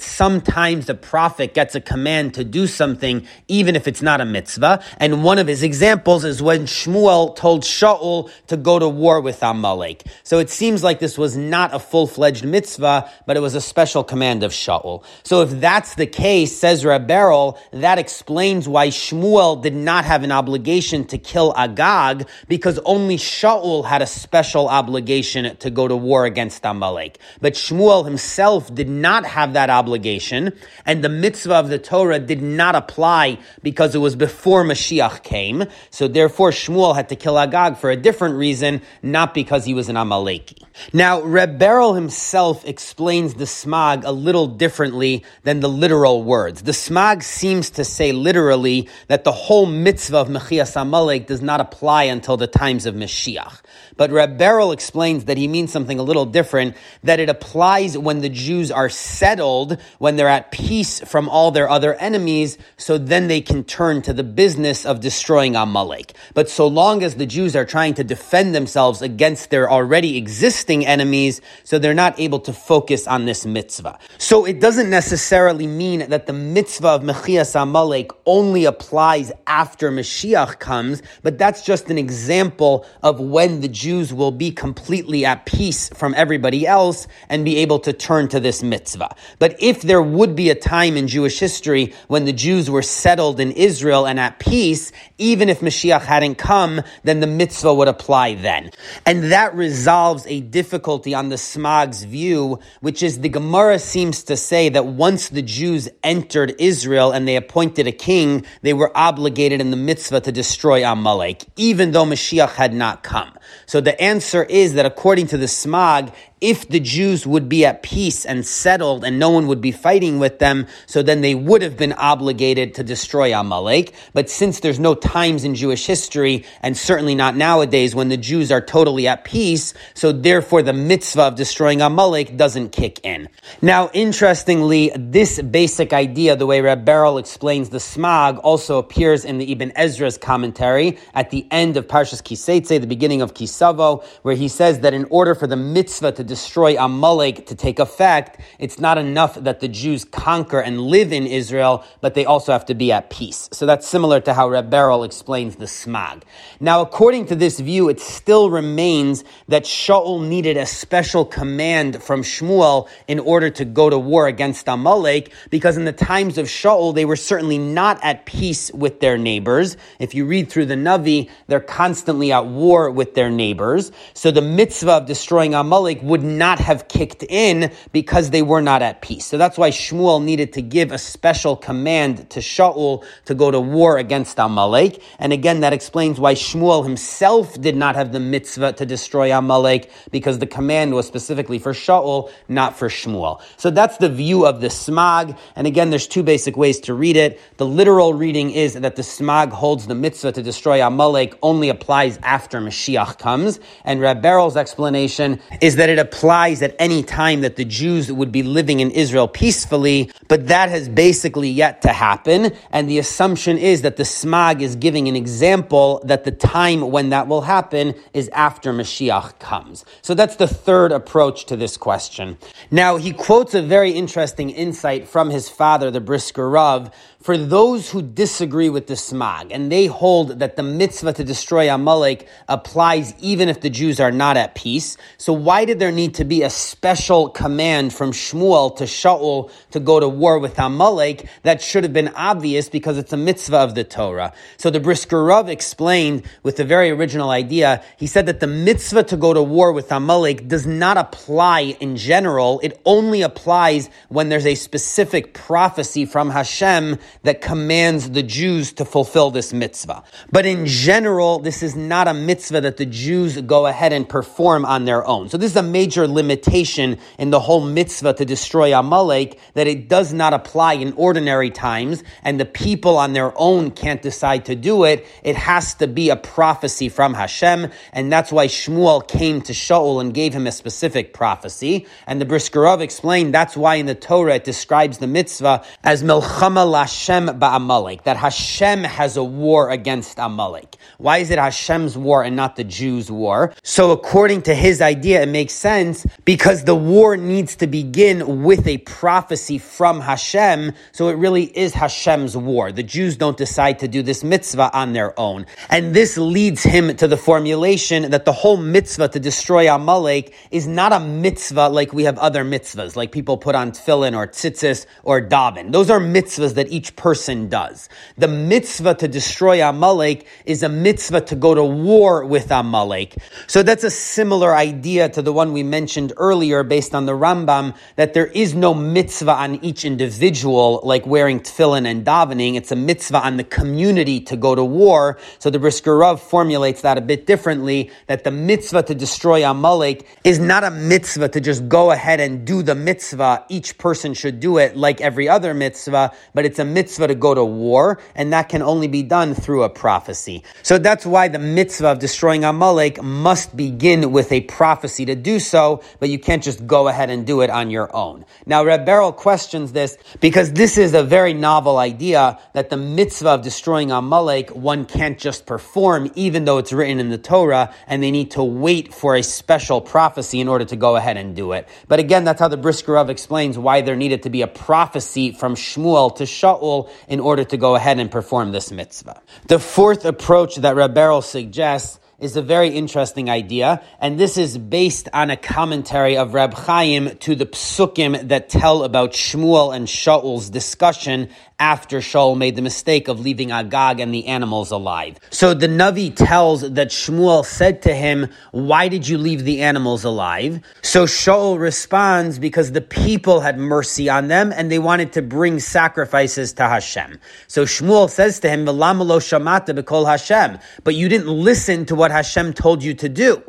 sometimes 0.00 0.86
the 0.86 0.94
prophet 0.94 1.54
gets 1.54 1.74
a 1.74 1.80
command 1.80 2.34
to 2.34 2.44
do 2.44 2.66
something, 2.66 3.26
even 3.48 3.76
if 3.76 3.86
it's 3.86 4.00
not 4.00 4.20
a 4.20 4.24
mitzvah. 4.24 4.82
And 4.96 5.22
one 5.22 5.38
of 5.38 5.46
his 5.46 5.62
examples 5.62 6.24
is 6.24 6.42
when 6.42 6.62
Shmuel 6.64 7.36
told 7.36 7.62
Shaul 7.62 8.30
to 8.46 8.56
go 8.56 8.78
to 8.78 8.88
war 8.88 9.20
with 9.20 9.42
Amalek. 9.42 10.04
So 10.22 10.38
it 10.38 10.48
seems 10.48 10.82
like 10.82 10.98
this 10.98 11.18
was 11.18 11.36
not 11.36 11.74
a 11.74 11.78
full-fledged 11.78 12.44
mitzvah, 12.44 13.10
but 13.26 13.36
it 13.36 13.40
was 13.40 13.54
a 13.54 13.60
special 13.60 14.02
command 14.02 14.42
of 14.42 14.52
Shaul. 14.52 15.04
So 15.22 15.42
if 15.42 15.50
that's 15.60 15.94
the 15.96 16.06
case, 16.06 16.56
says 16.56 16.84
Reb 16.84 17.08
that 17.08 17.98
explains 17.98 18.66
why 18.66 18.88
Shmuel 18.88 19.62
did 19.62 19.74
not 19.74 20.06
have 20.06 20.22
an 20.22 20.32
obligation 20.32 21.04
to 21.08 21.18
kill 21.18 21.52
Agag, 21.56 22.26
because 22.48 22.78
only 22.84 23.01
Shaul 23.10 23.84
had 23.84 24.02
a 24.02 24.06
special 24.06 24.68
obligation 24.68 25.56
to 25.58 25.70
go 25.70 25.88
to 25.88 25.96
war 25.96 26.24
against 26.24 26.64
Amalek. 26.64 27.18
But 27.40 27.54
Shmuel 27.54 28.04
himself 28.04 28.74
did 28.74 28.88
not 28.88 29.24
have 29.24 29.52
that 29.52 29.70
obligation, 29.70 30.52
and 30.86 31.04
the 31.04 31.08
mitzvah 31.08 31.54
of 31.54 31.68
the 31.68 31.78
Torah 31.78 32.18
did 32.18 32.42
not 32.42 32.74
apply 32.74 33.38
because 33.62 33.94
it 33.94 33.98
was 33.98 34.16
before 34.16 34.64
Mashiach 34.64 35.22
came. 35.22 35.64
So 35.90 36.08
therefore, 36.08 36.50
Shmuel 36.50 36.94
had 36.94 37.08
to 37.10 37.16
kill 37.16 37.38
Agag 37.38 37.76
for 37.76 37.90
a 37.90 37.96
different 37.96 38.36
reason, 38.36 38.82
not 39.02 39.34
because 39.34 39.64
he 39.64 39.74
was 39.74 39.88
an 39.88 39.96
Amaleki. 39.96 40.62
Now, 40.92 41.20
Reb 41.22 41.58
Berel 41.58 41.94
himself 41.94 42.64
explains 42.64 43.34
the 43.34 43.44
smag 43.44 44.04
a 44.04 44.12
little 44.12 44.46
differently 44.46 45.24
than 45.44 45.60
the 45.60 45.68
literal 45.68 46.22
words. 46.22 46.62
The 46.62 46.72
smag 46.72 47.22
seems 47.22 47.70
to 47.70 47.84
say 47.84 48.12
literally 48.12 48.88
that 49.08 49.24
the 49.24 49.32
whole 49.32 49.66
mitzvah 49.66 50.18
of 50.18 50.28
Mechias 50.28 50.80
Amalek 50.80 51.26
does 51.26 51.42
not 51.42 51.60
apply 51.60 52.04
until 52.04 52.36
the 52.36 52.46
times 52.46 52.86
of 52.86 52.91
Mashiach. 52.94 53.60
But 53.96 54.10
Reb 54.10 54.38
Berel 54.38 54.72
explains 54.72 55.26
that 55.26 55.36
he 55.36 55.48
means 55.48 55.72
something 55.72 55.98
a 55.98 56.02
little 56.02 56.26
different, 56.26 56.76
that 57.02 57.20
it 57.20 57.28
applies 57.28 57.96
when 57.96 58.20
the 58.20 58.28
Jews 58.28 58.70
are 58.70 58.88
settled, 58.88 59.78
when 59.98 60.16
they're 60.16 60.28
at 60.28 60.50
peace 60.50 61.00
from 61.00 61.28
all 61.28 61.50
their 61.50 61.68
other 61.68 61.94
enemies, 61.94 62.58
so 62.76 62.98
then 62.98 63.28
they 63.28 63.40
can 63.40 63.64
turn 63.64 64.02
to 64.02 64.12
the 64.12 64.24
business 64.24 64.86
of 64.86 65.00
destroying 65.00 65.56
Amalek. 65.56 66.14
But 66.34 66.48
so 66.48 66.66
long 66.66 67.02
as 67.02 67.16
the 67.16 67.26
Jews 67.26 67.54
are 67.54 67.64
trying 67.64 67.94
to 67.94 68.04
defend 68.04 68.54
themselves 68.54 69.02
against 69.02 69.50
their 69.50 69.70
already 69.70 70.16
existing 70.16 70.86
enemies, 70.86 71.40
so 71.64 71.78
they're 71.78 71.94
not 71.94 72.18
able 72.18 72.40
to 72.40 72.52
focus 72.52 73.06
on 73.06 73.26
this 73.26 73.44
mitzvah. 73.44 73.98
So 74.18 74.44
it 74.44 74.60
doesn't 74.60 74.90
necessarily 74.90 75.66
mean 75.66 76.08
that 76.10 76.26
the 76.26 76.32
mitzvah 76.32 76.88
of 76.88 77.02
Mechias 77.02 77.60
Amalek 77.60 78.10
only 78.26 78.64
applies 78.64 79.32
after 79.46 79.90
Mashiach 79.90 80.58
comes, 80.58 81.02
but 81.22 81.38
that's 81.38 81.62
just 81.62 81.90
an 81.90 81.98
example 81.98 82.81
of 83.02 83.20
when 83.20 83.60
the 83.60 83.68
Jews 83.68 84.12
will 84.12 84.30
be 84.30 84.50
completely 84.50 85.24
at 85.24 85.46
peace 85.46 85.88
from 85.90 86.14
everybody 86.16 86.66
else 86.66 87.06
and 87.28 87.44
be 87.44 87.58
able 87.58 87.78
to 87.80 87.92
turn 87.92 88.28
to 88.28 88.40
this 88.40 88.62
mitzvah. 88.62 89.14
But 89.38 89.56
if 89.60 89.82
there 89.82 90.02
would 90.02 90.36
be 90.36 90.50
a 90.50 90.54
time 90.54 90.96
in 90.96 91.08
Jewish 91.08 91.38
history 91.38 91.94
when 92.08 92.24
the 92.24 92.32
Jews 92.32 92.70
were 92.70 92.82
settled 92.82 93.40
in 93.40 93.52
Israel 93.52 94.06
and 94.06 94.18
at 94.18 94.38
peace, 94.38 94.92
even 95.18 95.48
if 95.48 95.60
Mashiach 95.60 96.02
hadn't 96.02 96.36
come, 96.36 96.82
then 97.04 97.20
the 97.20 97.26
mitzvah 97.26 97.74
would 97.74 97.88
apply 97.88 98.34
then. 98.34 98.70
And 99.06 99.32
that 99.32 99.54
resolves 99.54 100.26
a 100.26 100.40
difficulty 100.40 101.14
on 101.14 101.28
the 101.28 101.36
Smag's 101.36 102.04
view, 102.04 102.58
which 102.80 103.02
is 103.02 103.20
the 103.20 103.28
Gemara 103.28 103.78
seems 103.78 104.24
to 104.24 104.36
say 104.36 104.68
that 104.68 104.86
once 104.86 105.28
the 105.28 105.42
Jews 105.42 105.88
entered 106.02 106.54
Israel 106.58 107.12
and 107.12 107.26
they 107.26 107.36
appointed 107.36 107.86
a 107.86 107.92
king, 107.92 108.44
they 108.62 108.72
were 108.72 108.90
obligated 108.94 109.60
in 109.60 109.70
the 109.70 109.76
mitzvah 109.76 110.20
to 110.22 110.32
destroy 110.32 110.84
Amalek, 110.84 111.44
even 111.56 111.92
though 111.92 112.04
Mashiach 112.04 112.50
had 112.54 112.71
not 112.72 113.02
come. 113.02 113.36
So 113.66 113.80
the 113.80 114.00
answer 114.00 114.42
is 114.42 114.74
that 114.74 114.86
according 114.86 115.28
to 115.28 115.36
the 115.36 115.46
Smag, 115.46 116.14
if 116.42 116.68
the 116.68 116.80
Jews 116.80 117.26
would 117.26 117.48
be 117.48 117.64
at 117.64 117.82
peace 117.82 118.26
and 118.26 118.44
settled 118.44 119.04
and 119.04 119.18
no 119.18 119.30
one 119.30 119.46
would 119.46 119.60
be 119.60 119.70
fighting 119.70 120.18
with 120.18 120.40
them, 120.40 120.66
so 120.86 121.00
then 121.02 121.20
they 121.20 121.36
would 121.36 121.62
have 121.62 121.76
been 121.76 121.92
obligated 121.92 122.74
to 122.74 122.82
destroy 122.82 123.32
Amalek. 123.32 123.94
But 124.12 124.28
since 124.28 124.58
there's 124.60 124.80
no 124.80 124.94
times 124.94 125.44
in 125.44 125.54
Jewish 125.54 125.86
history, 125.86 126.44
and 126.60 126.76
certainly 126.76 127.14
not 127.14 127.36
nowadays 127.36 127.94
when 127.94 128.08
the 128.08 128.16
Jews 128.16 128.50
are 128.50 128.60
totally 128.60 129.06
at 129.06 129.24
peace, 129.24 129.72
so 129.94 130.10
therefore 130.10 130.62
the 130.62 130.72
mitzvah 130.72 131.22
of 131.22 131.36
destroying 131.36 131.80
Amalek 131.80 132.36
doesn't 132.36 132.70
kick 132.72 132.98
in. 133.04 133.28
Now, 133.62 133.88
interestingly, 133.94 134.90
this 134.96 135.40
basic 135.40 135.92
idea, 135.92 136.34
the 136.34 136.46
way 136.46 136.60
Reb 136.60 136.84
Berel 136.84 137.20
explains 137.20 137.68
the 137.68 137.78
Smag, 137.78 138.40
also 138.42 138.78
appears 138.78 139.24
in 139.24 139.38
the 139.38 139.52
Ibn 139.52 139.72
Ezra's 139.76 140.18
commentary 140.18 140.98
at 141.14 141.30
the 141.30 141.46
end 141.52 141.76
of 141.76 141.86
Parshas 141.86 142.20
Kiseitze, 142.20 142.80
the 142.80 142.86
beginning 142.88 143.22
of 143.22 143.34
Kisavo, 143.34 144.04
where 144.22 144.34
he 144.34 144.48
says 144.48 144.80
that 144.80 144.92
in 144.92 145.04
order 145.04 145.36
for 145.36 145.46
the 145.46 145.56
mitzvah 145.56 146.10
to 146.12 146.31
destroy 146.32 146.82
Amalek 146.82 147.44
to 147.48 147.54
take 147.54 147.78
effect, 147.78 148.40
it's 148.58 148.78
not 148.78 148.96
enough 148.96 149.34
that 149.34 149.60
the 149.60 149.68
Jews 149.68 150.02
conquer 150.06 150.60
and 150.60 150.80
live 150.80 151.12
in 151.12 151.26
Israel, 151.26 151.84
but 152.00 152.14
they 152.14 152.24
also 152.24 152.52
have 152.52 152.64
to 152.66 152.74
be 152.74 152.90
at 152.90 153.10
peace. 153.10 153.50
So 153.52 153.66
that's 153.66 153.86
similar 153.86 154.18
to 154.20 154.32
how 154.32 154.48
Reb 154.48 154.70
Berel 154.70 155.04
explains 155.04 155.56
the 155.56 155.66
smag. 155.66 156.22
Now, 156.58 156.80
according 156.80 157.26
to 157.26 157.36
this 157.36 157.60
view, 157.60 157.90
it 157.90 158.00
still 158.00 158.48
remains 158.48 159.24
that 159.48 159.64
Shaul 159.64 160.26
needed 160.26 160.56
a 160.56 160.64
special 160.64 161.26
command 161.26 162.02
from 162.02 162.22
Shmuel 162.22 162.88
in 163.06 163.18
order 163.18 163.50
to 163.50 163.66
go 163.66 163.90
to 163.90 163.98
war 163.98 164.26
against 164.26 164.68
Amalek, 164.68 165.32
because 165.50 165.76
in 165.76 165.84
the 165.84 165.92
times 165.92 166.38
of 166.38 166.46
Shaul, 166.46 166.94
they 166.94 167.04
were 167.04 167.16
certainly 167.16 167.58
not 167.58 168.02
at 168.02 168.24
peace 168.24 168.72
with 168.72 169.00
their 169.00 169.18
neighbors. 169.18 169.76
If 169.98 170.14
you 170.14 170.24
read 170.24 170.48
through 170.48 170.66
the 170.66 170.76
Navi, 170.76 171.28
they're 171.48 171.60
constantly 171.60 172.32
at 172.32 172.46
war 172.46 172.90
with 172.90 173.12
their 173.14 173.28
neighbors. 173.28 173.92
So 174.14 174.30
the 174.30 174.40
mitzvah 174.40 174.92
of 174.92 175.06
destroying 175.06 175.54
Amalek 175.54 176.00
would 176.02 176.21
would 176.22 176.30
not 176.30 176.60
have 176.60 176.88
kicked 176.88 177.24
in 177.28 177.72
because 177.92 178.30
they 178.30 178.42
were 178.42 178.62
not 178.62 178.80
at 178.82 179.02
peace. 179.02 179.26
So 179.26 179.38
that's 179.38 179.58
why 179.58 179.70
Shmuel 179.70 180.22
needed 180.22 180.52
to 180.54 180.62
give 180.62 180.92
a 180.92 180.98
special 180.98 181.56
command 181.56 182.30
to 182.30 182.40
Shaul 182.40 183.04
to 183.24 183.34
go 183.34 183.50
to 183.50 183.60
war 183.60 183.98
against 183.98 184.38
Amalek. 184.38 185.02
And 185.18 185.32
again, 185.32 185.60
that 185.60 185.72
explains 185.72 186.20
why 186.20 186.34
Shmuel 186.34 186.84
himself 186.84 187.60
did 187.60 187.76
not 187.76 187.96
have 187.96 188.12
the 188.12 188.20
mitzvah 188.20 188.74
to 188.74 188.86
destroy 188.86 189.36
Amalek 189.36 189.90
because 190.10 190.38
the 190.38 190.46
command 190.46 190.94
was 190.94 191.06
specifically 191.06 191.58
for 191.58 191.72
Shaul, 191.72 192.30
not 192.48 192.76
for 192.78 192.88
Shmuel. 192.88 193.42
So 193.56 193.70
that's 193.70 193.96
the 193.96 194.08
view 194.08 194.46
of 194.46 194.60
the 194.60 194.68
Smag. 194.68 195.36
And 195.56 195.66
again, 195.66 195.90
there's 195.90 196.06
two 196.06 196.22
basic 196.22 196.56
ways 196.56 196.78
to 196.80 196.94
read 196.94 197.16
it. 197.16 197.40
The 197.56 197.66
literal 197.66 198.14
reading 198.14 198.50
is 198.50 198.74
that 198.74 198.94
the 198.94 199.02
Smag 199.02 199.50
holds 199.50 199.86
the 199.86 199.94
mitzvah 199.96 200.32
to 200.32 200.42
destroy 200.42 200.86
Amalek 200.86 201.36
only 201.42 201.68
applies 201.68 202.18
after 202.22 202.60
Mashiach 202.60 203.18
comes. 203.18 203.58
And 203.84 204.00
Rab 204.00 204.22
Berel's 204.22 204.56
explanation 204.56 205.40
is 205.60 205.76
that 205.76 205.88
it 205.88 205.98
applies 206.02 206.60
at 206.60 206.76
any 206.78 207.02
time 207.02 207.40
that 207.40 207.56
the 207.56 207.64
Jews 207.64 208.12
would 208.12 208.30
be 208.30 208.42
living 208.42 208.80
in 208.80 208.90
Israel 208.90 209.26
peacefully, 209.26 210.10
but 210.28 210.48
that 210.48 210.68
has 210.68 210.88
basically 210.88 211.48
yet 211.48 211.80
to 211.82 211.88
happen. 211.88 212.52
And 212.70 212.90
the 212.90 212.98
assumption 212.98 213.56
is 213.56 213.80
that 213.82 213.96
the 213.96 214.02
Smag 214.02 214.60
is 214.60 214.76
giving 214.76 215.08
an 215.08 215.16
example 215.16 216.02
that 216.04 216.24
the 216.24 216.32
time 216.32 216.80
when 216.90 217.08
that 217.10 217.28
will 217.28 217.40
happen 217.40 217.94
is 218.12 218.28
after 218.30 218.72
Mashiach 218.72 219.38
comes. 219.38 219.86
So 220.02 220.12
that's 220.12 220.36
the 220.36 220.46
third 220.48 220.92
approach 220.92 221.46
to 221.46 221.56
this 221.56 221.78
question. 221.78 222.36
Now, 222.70 222.96
he 222.96 223.12
quotes 223.12 223.54
a 223.54 223.62
very 223.62 223.92
interesting 223.92 224.50
insight 224.50 225.08
from 225.08 225.30
his 225.30 225.48
father, 225.48 225.90
the 225.90 226.00
Brisker 226.00 226.50
Rav, 226.50 226.90
for 227.22 227.38
those 227.38 227.88
who 227.88 228.02
disagree 228.02 228.68
with 228.68 228.88
the 228.88 228.94
Smag, 228.94 229.52
and 229.52 229.70
they 229.70 229.86
hold 229.86 230.40
that 230.40 230.56
the 230.56 230.62
mitzvah 230.62 231.12
to 231.12 231.24
destroy 231.24 231.72
Amalek 231.72 232.26
applies 232.48 233.14
even 233.20 233.48
if 233.48 233.60
the 233.60 233.70
Jews 233.70 234.00
are 234.00 234.10
not 234.10 234.36
at 234.36 234.56
peace. 234.56 234.96
So 235.18 235.32
why 235.32 235.64
did 235.64 235.78
there 235.78 235.92
need 235.92 236.16
to 236.16 236.24
be 236.24 236.42
a 236.42 236.50
special 236.50 237.28
command 237.28 237.92
from 237.92 238.10
Shmuel 238.10 238.76
to 238.78 238.84
Shaul 238.84 239.52
to 239.70 239.78
go 239.78 240.00
to 240.00 240.08
war 240.08 240.40
with 240.40 240.58
Amalek? 240.58 241.28
That 241.44 241.62
should 241.62 241.84
have 241.84 241.92
been 241.92 242.08
obvious 242.08 242.68
because 242.68 242.98
it's 242.98 243.12
a 243.12 243.16
mitzvah 243.16 243.58
of 243.58 243.76
the 243.76 243.84
Torah. 243.84 244.32
So 244.56 244.70
the 244.70 244.80
Brisker 244.80 245.22
Rav 245.22 245.48
explained 245.48 246.24
with 246.42 246.58
a 246.58 246.64
very 246.64 246.90
original 246.90 247.30
idea. 247.30 247.84
He 247.98 248.08
said 248.08 248.26
that 248.26 248.40
the 248.40 248.48
mitzvah 248.48 249.04
to 249.04 249.16
go 249.16 249.32
to 249.32 249.42
war 249.42 249.72
with 249.72 249.92
Amalek 249.92 250.48
does 250.48 250.66
not 250.66 250.96
apply 250.96 251.76
in 251.78 251.96
general. 251.96 252.58
It 252.64 252.80
only 252.84 253.22
applies 253.22 253.88
when 254.08 254.28
there's 254.28 254.46
a 254.46 254.56
specific 254.56 255.34
prophecy 255.34 256.04
from 256.04 256.30
Hashem 256.30 256.98
that 257.22 257.40
commands 257.40 258.10
the 258.10 258.22
Jews 258.22 258.72
to 258.74 258.84
fulfill 258.84 259.30
this 259.30 259.52
mitzvah. 259.52 260.02
But 260.30 260.46
in 260.46 260.66
general, 260.66 261.38
this 261.38 261.62
is 261.62 261.76
not 261.76 262.08
a 262.08 262.14
mitzvah 262.14 262.60
that 262.62 262.76
the 262.76 262.86
Jews 262.86 263.40
go 263.42 263.66
ahead 263.66 263.92
and 263.92 264.08
perform 264.08 264.64
on 264.64 264.84
their 264.84 265.06
own. 265.06 265.28
So 265.28 265.36
this 265.36 265.50
is 265.50 265.56
a 265.56 265.62
major 265.62 266.08
limitation 266.08 266.98
in 267.18 267.30
the 267.30 267.40
whole 267.40 267.60
mitzvah 267.60 268.14
to 268.14 268.24
destroy 268.24 268.76
Amalek, 268.76 269.38
that 269.54 269.66
it 269.66 269.88
does 269.88 270.12
not 270.12 270.32
apply 270.32 270.74
in 270.74 270.92
ordinary 270.94 271.50
times, 271.50 272.02
and 272.22 272.38
the 272.40 272.44
people 272.44 272.96
on 272.98 273.12
their 273.12 273.32
own 273.38 273.70
can't 273.70 274.02
decide 274.02 274.46
to 274.46 274.54
do 274.54 274.84
it. 274.84 275.06
It 275.22 275.36
has 275.36 275.74
to 275.74 275.86
be 275.86 276.10
a 276.10 276.16
prophecy 276.16 276.88
from 276.88 277.14
Hashem, 277.14 277.70
and 277.92 278.12
that's 278.12 278.32
why 278.32 278.46
Shmuel 278.46 279.06
came 279.06 279.42
to 279.42 279.52
Shaul 279.52 280.00
and 280.00 280.14
gave 280.14 280.32
him 280.32 280.46
a 280.46 280.52
specific 280.52 281.12
prophecy. 281.12 281.86
And 282.06 282.20
the 282.20 282.24
Brisker 282.24 282.60
Rav 282.60 282.80
explained 282.80 283.34
that's 283.34 283.56
why 283.56 283.76
in 283.76 283.86
the 283.86 283.94
Torah 283.94 284.36
it 284.36 284.44
describes 284.44 284.98
the 284.98 285.06
mitzvah 285.06 285.64
as 285.82 286.02
Melchama 286.02 286.68
Lash 286.68 287.01
Hashem 287.02 287.40
ba'amalek, 287.40 288.04
that 288.04 288.16
Hashem 288.16 288.84
has 288.84 289.16
a 289.16 289.24
war 289.24 289.70
against 289.70 290.20
Amalek. 290.20 290.76
Why 290.98 291.18
is 291.18 291.32
it 291.32 291.38
Hashem's 291.38 291.98
war 291.98 292.22
and 292.22 292.36
not 292.36 292.54
the 292.54 292.62
Jews' 292.62 293.10
war? 293.10 293.52
So 293.64 293.90
according 293.90 294.42
to 294.42 294.54
his 294.54 294.80
idea, 294.80 295.20
it 295.20 295.28
makes 295.28 295.52
sense 295.52 296.06
because 296.24 296.62
the 296.62 296.76
war 296.76 297.16
needs 297.16 297.56
to 297.56 297.66
begin 297.66 298.44
with 298.44 298.68
a 298.68 298.78
prophecy 298.78 299.58
from 299.58 300.00
Hashem. 300.00 300.74
So 300.92 301.08
it 301.08 301.14
really 301.14 301.46
is 301.58 301.74
Hashem's 301.74 302.36
war. 302.36 302.70
The 302.70 302.84
Jews 302.84 303.16
don't 303.16 303.36
decide 303.36 303.80
to 303.80 303.88
do 303.88 304.02
this 304.02 304.22
mitzvah 304.22 304.70
on 304.72 304.92
their 304.92 305.18
own. 305.18 305.46
And 305.70 305.96
this 305.96 306.16
leads 306.16 306.62
him 306.62 306.96
to 306.98 307.08
the 307.08 307.16
formulation 307.16 308.12
that 308.12 308.26
the 308.26 308.32
whole 308.32 308.58
mitzvah 308.58 309.08
to 309.08 309.18
destroy 309.18 309.74
Amalek 309.74 310.32
is 310.52 310.68
not 310.68 310.92
a 310.92 311.00
mitzvah 311.00 311.68
like 311.68 311.92
we 311.92 312.04
have 312.04 312.18
other 312.18 312.44
mitzvahs, 312.44 312.94
like 312.94 313.10
people 313.10 313.38
put 313.38 313.56
on 313.56 313.72
tefillin 313.72 314.16
or 314.16 314.28
tzitzis 314.28 314.86
or 315.02 315.20
daven. 315.20 315.72
Those 315.72 315.90
are 315.90 315.98
mitzvahs 315.98 316.54
that 316.54 316.70
each 316.70 316.91
person 316.96 317.48
does. 317.48 317.88
The 318.18 318.28
mitzvah 318.28 318.94
to 318.96 319.08
destroy 319.08 319.66
Amalek 319.66 320.26
is 320.44 320.62
a 320.62 320.68
mitzvah 320.68 321.22
to 321.22 321.36
go 321.36 321.54
to 321.54 321.64
war 321.64 322.24
with 322.24 322.50
Amalek. 322.50 323.16
So 323.46 323.62
that's 323.62 323.84
a 323.84 323.90
similar 323.90 324.54
idea 324.54 325.08
to 325.10 325.22
the 325.22 325.32
one 325.32 325.52
we 325.52 325.62
mentioned 325.62 326.12
earlier 326.16 326.62
based 326.62 326.94
on 326.94 327.06
the 327.06 327.12
Rambam, 327.12 327.74
that 327.96 328.14
there 328.14 328.26
is 328.26 328.54
no 328.54 328.74
mitzvah 328.74 329.32
on 329.32 329.64
each 329.64 329.84
individual 329.84 330.80
like 330.82 331.06
wearing 331.06 331.40
tefillin 331.40 331.86
and 331.86 332.04
davening. 332.04 332.56
It's 332.56 332.72
a 332.72 332.76
mitzvah 332.76 333.18
on 333.18 333.36
the 333.36 333.44
community 333.44 334.20
to 334.20 334.36
go 334.36 334.54
to 334.54 334.64
war. 334.64 335.18
So 335.38 335.50
the 335.50 335.58
Brisker 335.58 335.96
Rav 335.96 336.20
formulates 336.20 336.82
that 336.82 336.98
a 336.98 337.00
bit 337.00 337.26
differently, 337.26 337.90
that 338.06 338.24
the 338.24 338.30
mitzvah 338.30 338.82
to 338.84 338.94
destroy 338.94 339.48
Amalek 339.48 340.06
is 340.24 340.38
not 340.38 340.64
a 340.64 340.70
mitzvah 340.70 341.28
to 341.30 341.40
just 341.40 341.68
go 341.68 341.90
ahead 341.90 342.20
and 342.20 342.44
do 342.46 342.62
the 342.62 342.74
mitzvah. 342.74 343.44
Each 343.48 343.78
person 343.78 344.14
should 344.14 344.40
do 344.40 344.58
it 344.58 344.76
like 344.76 345.00
every 345.00 345.28
other 345.28 345.54
mitzvah, 345.54 346.12
but 346.34 346.44
it's 346.44 346.58
a 346.58 346.64
mitzvah 346.64 346.81
to 346.88 347.14
go 347.14 347.34
to 347.34 347.44
war, 347.44 348.00
and 348.14 348.32
that 348.32 348.48
can 348.48 348.62
only 348.62 348.88
be 348.88 349.02
done 349.02 349.34
through 349.34 349.62
a 349.62 349.68
prophecy. 349.68 350.44
So 350.62 350.78
that's 350.78 351.04
why 351.04 351.28
the 351.28 351.38
mitzvah 351.38 351.88
of 351.88 351.98
destroying 351.98 352.44
Amalek 352.44 353.02
must 353.02 353.56
begin 353.56 354.12
with 354.12 354.32
a 354.32 354.42
prophecy 354.42 355.04
to 355.06 355.14
do 355.14 355.38
so, 355.38 355.82
but 356.00 356.08
you 356.08 356.18
can't 356.18 356.42
just 356.42 356.66
go 356.66 356.88
ahead 356.88 357.10
and 357.10 357.26
do 357.26 357.40
it 357.40 357.50
on 357.50 357.70
your 357.70 357.94
own. 357.94 358.24
Now, 358.46 358.64
Reb 358.64 358.84
Beryl 358.86 359.12
questions 359.12 359.72
this 359.72 359.96
because 360.20 360.52
this 360.52 360.78
is 360.78 360.94
a 360.94 361.02
very 361.02 361.34
novel 361.34 361.78
idea 361.78 362.38
that 362.54 362.70
the 362.70 362.76
mitzvah 362.76 363.30
of 363.30 363.42
destroying 363.42 363.90
Amalek 363.90 364.50
one 364.50 364.84
can't 364.84 365.18
just 365.18 365.46
perform, 365.46 366.10
even 366.14 366.44
though 366.44 366.58
it's 366.58 366.72
written 366.72 366.98
in 366.98 367.10
the 367.10 367.18
Torah, 367.18 367.74
and 367.86 368.02
they 368.02 368.10
need 368.10 368.32
to 368.32 368.42
wait 368.42 368.94
for 368.94 369.16
a 369.16 369.22
special 369.22 369.80
prophecy 369.80 370.40
in 370.40 370.48
order 370.48 370.64
to 370.64 370.76
go 370.76 370.96
ahead 370.96 371.16
and 371.16 371.36
do 371.36 371.52
it. 371.52 371.68
But 371.88 372.00
again, 372.00 372.24
that's 372.24 372.40
how 372.40 372.48
the 372.48 372.56
Brisker 372.56 372.92
Rav 372.92 373.10
explains 373.10 373.58
why 373.58 373.80
there 373.80 373.96
needed 373.96 374.22
to 374.22 374.30
be 374.30 374.42
a 374.42 374.46
prophecy 374.46 375.32
from 375.32 375.54
Shmuel 375.54 376.16
to 376.16 376.24
Shaul 376.24 376.71
in 377.08 377.20
order 377.20 377.44
to 377.44 377.56
go 377.56 377.74
ahead 377.74 377.98
and 377.98 378.10
perform 378.10 378.52
this 378.52 378.70
mitzvah. 378.70 379.20
The 379.48 379.58
fourth 379.58 380.04
approach 380.04 380.56
that 380.56 380.76
Reb 380.76 380.94
Berel 380.94 381.22
suggests 381.22 381.98
is 382.22 382.36
a 382.36 382.42
very 382.42 382.68
interesting 382.68 383.28
idea, 383.28 383.82
and 384.00 384.18
this 384.18 384.38
is 384.38 384.56
based 384.56 385.08
on 385.12 385.28
a 385.30 385.36
commentary 385.36 386.16
of 386.16 386.34
Reb 386.34 386.54
Chaim 386.54 387.16
to 387.18 387.34
the 387.34 387.46
psukim 387.46 388.28
that 388.28 388.48
tell 388.48 388.84
about 388.84 389.10
Shmuel 389.10 389.74
and 389.74 389.88
Shaul's 389.88 390.48
discussion 390.48 391.30
after 391.62 391.98
Shaul 391.98 392.36
made 392.36 392.56
the 392.56 392.62
mistake 392.62 393.06
of 393.06 393.20
leaving 393.20 393.52
Agag 393.52 394.00
and 394.00 394.12
the 394.12 394.26
animals 394.26 394.72
alive. 394.72 395.20
So 395.30 395.54
the 395.54 395.68
Navi 395.68 396.12
tells 396.12 396.62
that 396.62 396.88
Shmuel 396.88 397.44
said 397.44 397.82
to 397.82 397.94
him, 397.94 398.28
Why 398.50 398.88
did 398.88 399.06
you 399.06 399.16
leave 399.16 399.44
the 399.44 399.62
animals 399.62 400.02
alive? 400.02 400.60
So 400.82 401.04
Shaul 401.06 401.60
responds, 401.60 402.40
Because 402.40 402.72
the 402.72 402.80
people 402.80 403.38
had 403.40 403.58
mercy 403.58 404.08
on 404.10 404.26
them 404.26 404.52
and 404.52 404.72
they 404.72 404.80
wanted 404.80 405.12
to 405.12 405.22
bring 405.22 405.60
sacrifices 405.60 406.52
to 406.54 406.64
Hashem. 406.64 407.20
So 407.46 407.64
Shmuel 407.64 408.10
says 408.10 408.40
to 408.40 408.48
him, 408.50 408.66
Hashem, 408.66 410.58
but 410.82 410.94
you 410.96 411.08
didn't 411.08 411.28
listen 411.28 411.86
to 411.86 411.94
what 411.94 412.10
Hashem 412.10 412.54
told 412.54 412.82
you 412.82 412.94
to 412.94 413.08
do. 413.08 413.40